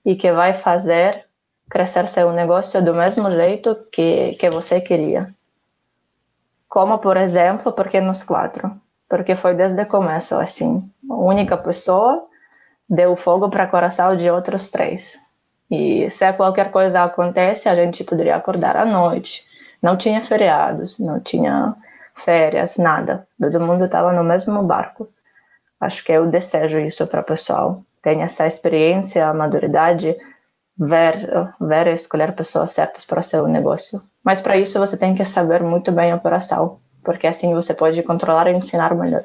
[0.05, 1.25] e que vai fazer
[1.69, 5.23] crescer seu negócio do mesmo jeito que que você queria.
[6.69, 8.71] Como, por exemplo, porque nos quatro?
[9.09, 10.89] Porque foi desde o começo assim.
[11.09, 12.30] Única pessoa
[12.89, 15.17] deu fogo para coração de outros três.
[15.69, 19.45] E se qualquer coisa acontece, a gente poderia acordar à noite.
[19.81, 21.73] Não tinha feriados, não tinha
[22.13, 23.25] férias, nada.
[23.39, 25.09] Todo mundo estava no mesmo barco.
[25.79, 27.83] Acho que eu desejo isso para o pessoal.
[28.03, 30.15] Tem essa experiência, a maturidade,
[30.77, 31.27] ver,
[31.59, 34.01] ver e escolher pessoas certas para seu negócio.
[34.23, 38.01] Mas para isso você tem que saber muito bem a operação, porque assim você pode
[38.03, 39.23] controlar e ensinar melhor.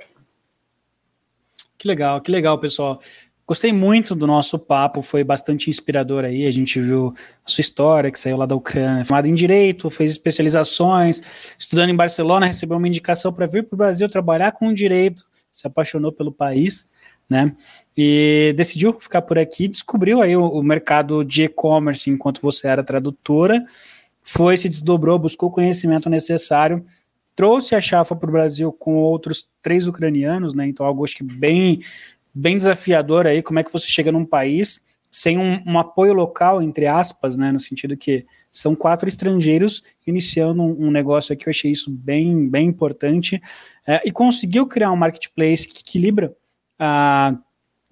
[1.78, 2.98] Que legal, que legal, pessoal.
[3.46, 6.46] Gostei muito do nosso papo, foi bastante inspirador aí.
[6.46, 10.10] A gente viu a sua história, que saiu lá da Ucrânia, formado em Direito, fez
[10.10, 15.22] especializações, estudando em Barcelona, recebeu uma indicação para vir para o Brasil trabalhar com Direito,
[15.50, 16.88] se apaixonou pelo país,
[17.30, 17.54] né?
[17.96, 22.82] E decidiu ficar por aqui, descobriu aí o, o mercado de e-commerce enquanto você era
[22.82, 23.64] tradutora
[24.28, 26.84] foi, se desdobrou, buscou o conhecimento necessário,
[27.36, 30.66] trouxe a Chafa para o Brasil com outros três ucranianos, né?
[30.66, 31.80] Então, algo acho que bem,
[32.36, 34.78] bem desafiador aí, como é que você chega num país
[35.10, 40.62] sem um, um, apoio local, entre aspas, né, no sentido que são quatro estrangeiros iniciando
[40.62, 43.40] um, um negócio aqui, eu achei isso bem, bem importante,
[43.86, 46.36] é, e conseguiu criar um marketplace que equilibra
[46.78, 47.34] ah,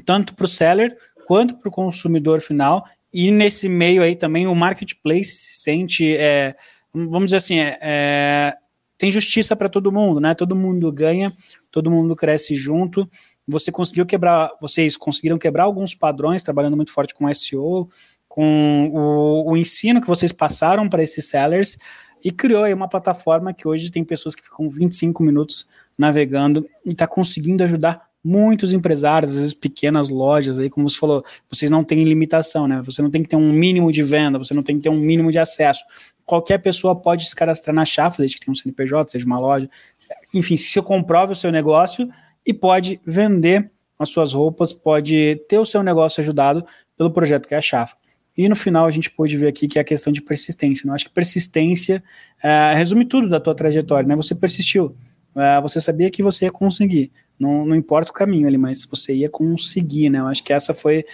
[0.04, 0.94] tanto para o seller
[1.26, 6.54] quanto para o consumidor final, e nesse meio aí também o marketplace se sente, é,
[6.92, 8.56] vamos dizer assim, é, é
[8.98, 10.34] tem justiça para todo mundo, né?
[10.34, 11.30] Todo mundo ganha,
[11.72, 13.08] todo mundo cresce junto.
[13.46, 17.88] Você conseguiu quebrar, vocês conseguiram quebrar alguns padrões trabalhando muito forte com SEO,
[18.28, 21.76] com o, o ensino que vocês passaram para esses sellers
[22.24, 25.66] e criou aí uma plataforma que hoje tem pessoas que ficam 25 minutos
[25.96, 31.22] navegando e está conseguindo ajudar muitos empresários, às vezes pequenas lojas aí, como você falou,
[31.50, 32.80] vocês não têm limitação, né?
[32.82, 34.98] Você não tem que ter um mínimo de venda, você não tem que ter um
[34.98, 35.84] mínimo de acesso.
[36.24, 39.68] Qualquer pessoa pode se cadastrar na Chafra, desde que tenha um CNPJ, seja uma loja.
[40.32, 42.08] Enfim, se comprove o seu negócio
[42.46, 46.64] e pode vender as suas roupas, pode ter o seu negócio ajudado
[46.96, 47.96] pelo projeto que é a Chafra.
[48.36, 50.86] E no final a gente pôde ver aqui que é a questão de persistência.
[50.86, 50.90] Né?
[50.90, 52.02] Eu acho que persistência
[52.42, 54.16] é, resume tudo da tua trajetória, né?
[54.16, 54.96] Você persistiu,
[55.36, 57.12] é, você sabia que você ia conseguir.
[57.38, 60.18] Não, não importa o caminho ali, mas você ia conseguir, né?
[60.18, 61.04] Eu acho que essa foi,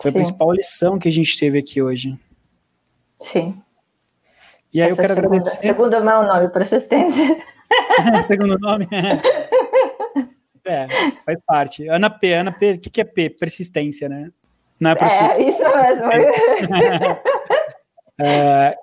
[0.00, 2.16] foi a principal lição que a gente teve aqui hoje.
[3.18, 3.60] Sim.
[4.72, 5.60] E aí essa eu quero segunda, agradecer.
[5.60, 7.36] Segundo é o nome, persistência.
[8.28, 8.86] segundo nome.
[10.64, 10.86] É.
[11.24, 11.88] faz parte.
[11.88, 13.30] Ana P, Ana P, o que, que é P?
[13.30, 14.30] Persistência, né?
[14.78, 15.58] Não é, é isso
[16.06, 17.18] mesmo.
[18.18, 18.76] é,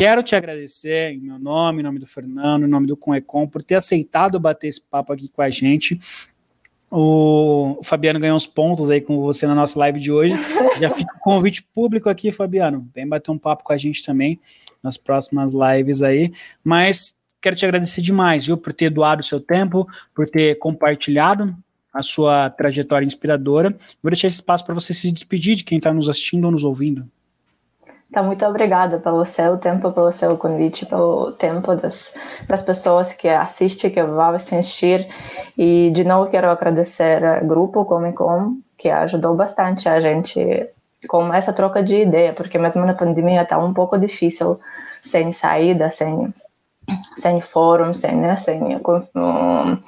[0.00, 3.62] Quero te agradecer em meu nome, em nome do Fernando, em nome do Conecom, por
[3.62, 6.00] ter aceitado bater esse papo aqui com a gente.
[6.90, 10.34] O Fabiano ganhou uns pontos aí com você na nossa live de hoje.
[10.80, 12.88] Já fica o convite público aqui, Fabiano.
[12.94, 14.40] Vem bater um papo com a gente também
[14.82, 16.32] nas próximas lives aí.
[16.64, 21.54] Mas quero te agradecer demais, viu, por ter doado o seu tempo, por ter compartilhado
[21.92, 23.74] a sua trajetória inspiradora.
[24.02, 26.64] Vou deixar esse espaço para você se despedir de quem está nos assistindo ou nos
[26.64, 27.06] ouvindo.
[28.12, 32.14] Tá, muito obrigada pelo seu tempo, pelo seu convite, pelo tempo das,
[32.48, 35.06] das pessoas que assistem, que vão assistir.
[35.56, 40.68] E, de novo, quero agradecer ao grupo Comic Com, que ajudou bastante a gente
[41.06, 44.58] com essa troca de ideia, porque mesmo na pandemia está um pouco difícil,
[45.00, 46.34] sem saída, sem,
[47.16, 48.60] sem fórum, sem, né, sem
[49.14, 49.78] um,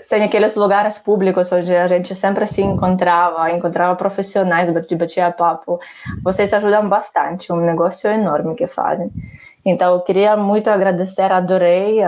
[0.00, 5.78] sem aqueles lugares públicos onde a gente sempre se encontrava, encontrava profissionais, batia papo.
[6.22, 9.10] Vocês ajudam bastante, um negócio enorme que fazem.
[9.64, 12.00] Então, eu queria muito agradecer, adorei,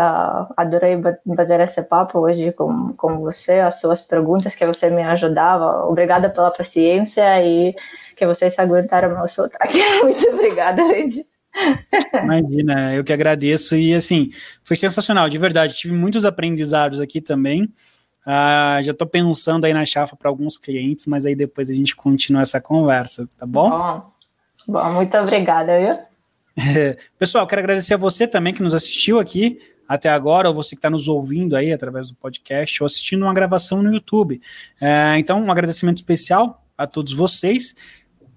[0.57, 5.85] adorei bater esse papo hoje com, com você, as suas perguntas que você me ajudava.
[5.87, 7.74] Obrigada pela paciência e
[8.14, 9.76] que vocês aguentaram meu sotaque.
[10.05, 11.26] muito obrigada, gente.
[12.22, 13.76] Imagina, eu que agradeço.
[13.76, 14.30] E assim,
[14.64, 15.74] foi sensacional, de verdade.
[15.74, 17.64] Tive muitos aprendizados aqui também.
[18.26, 21.96] Uh, já estou pensando aí na chapa para alguns clientes, mas aí depois a gente
[21.96, 23.70] continua essa conversa, tá bom?
[23.70, 24.02] Bom,
[24.68, 25.98] bom muito obrigada, viu?
[27.18, 30.78] Pessoal, quero agradecer a você também que nos assistiu aqui até agora, ou você que
[30.78, 34.40] está nos ouvindo aí através do podcast, ou assistindo uma gravação no YouTube.
[34.78, 37.74] É, então, um agradecimento especial a todos vocês.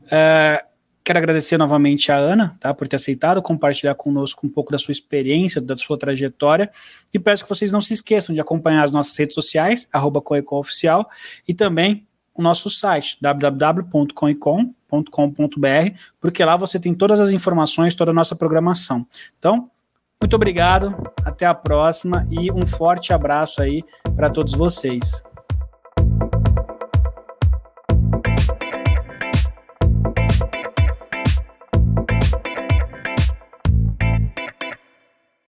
[0.10, 0.64] É,
[1.04, 4.92] quero agradecer novamente a Ana, tá, por ter aceitado compartilhar conosco um pouco da sua
[4.92, 6.70] experiência, da sua trajetória,
[7.14, 10.22] e peço que vocês não se esqueçam de acompanhar as nossas redes sociais, arroba
[10.52, 11.10] Oficial,
[11.48, 18.12] e também o nosso site, www.coicom.com www.cultura.com.br, porque lá você tem todas as informações, toda
[18.12, 19.06] a nossa programação.
[19.40, 19.70] Então,
[20.22, 20.96] muito obrigado,
[21.26, 23.84] até a próxima e um forte abraço aí
[24.16, 25.24] para todos vocês.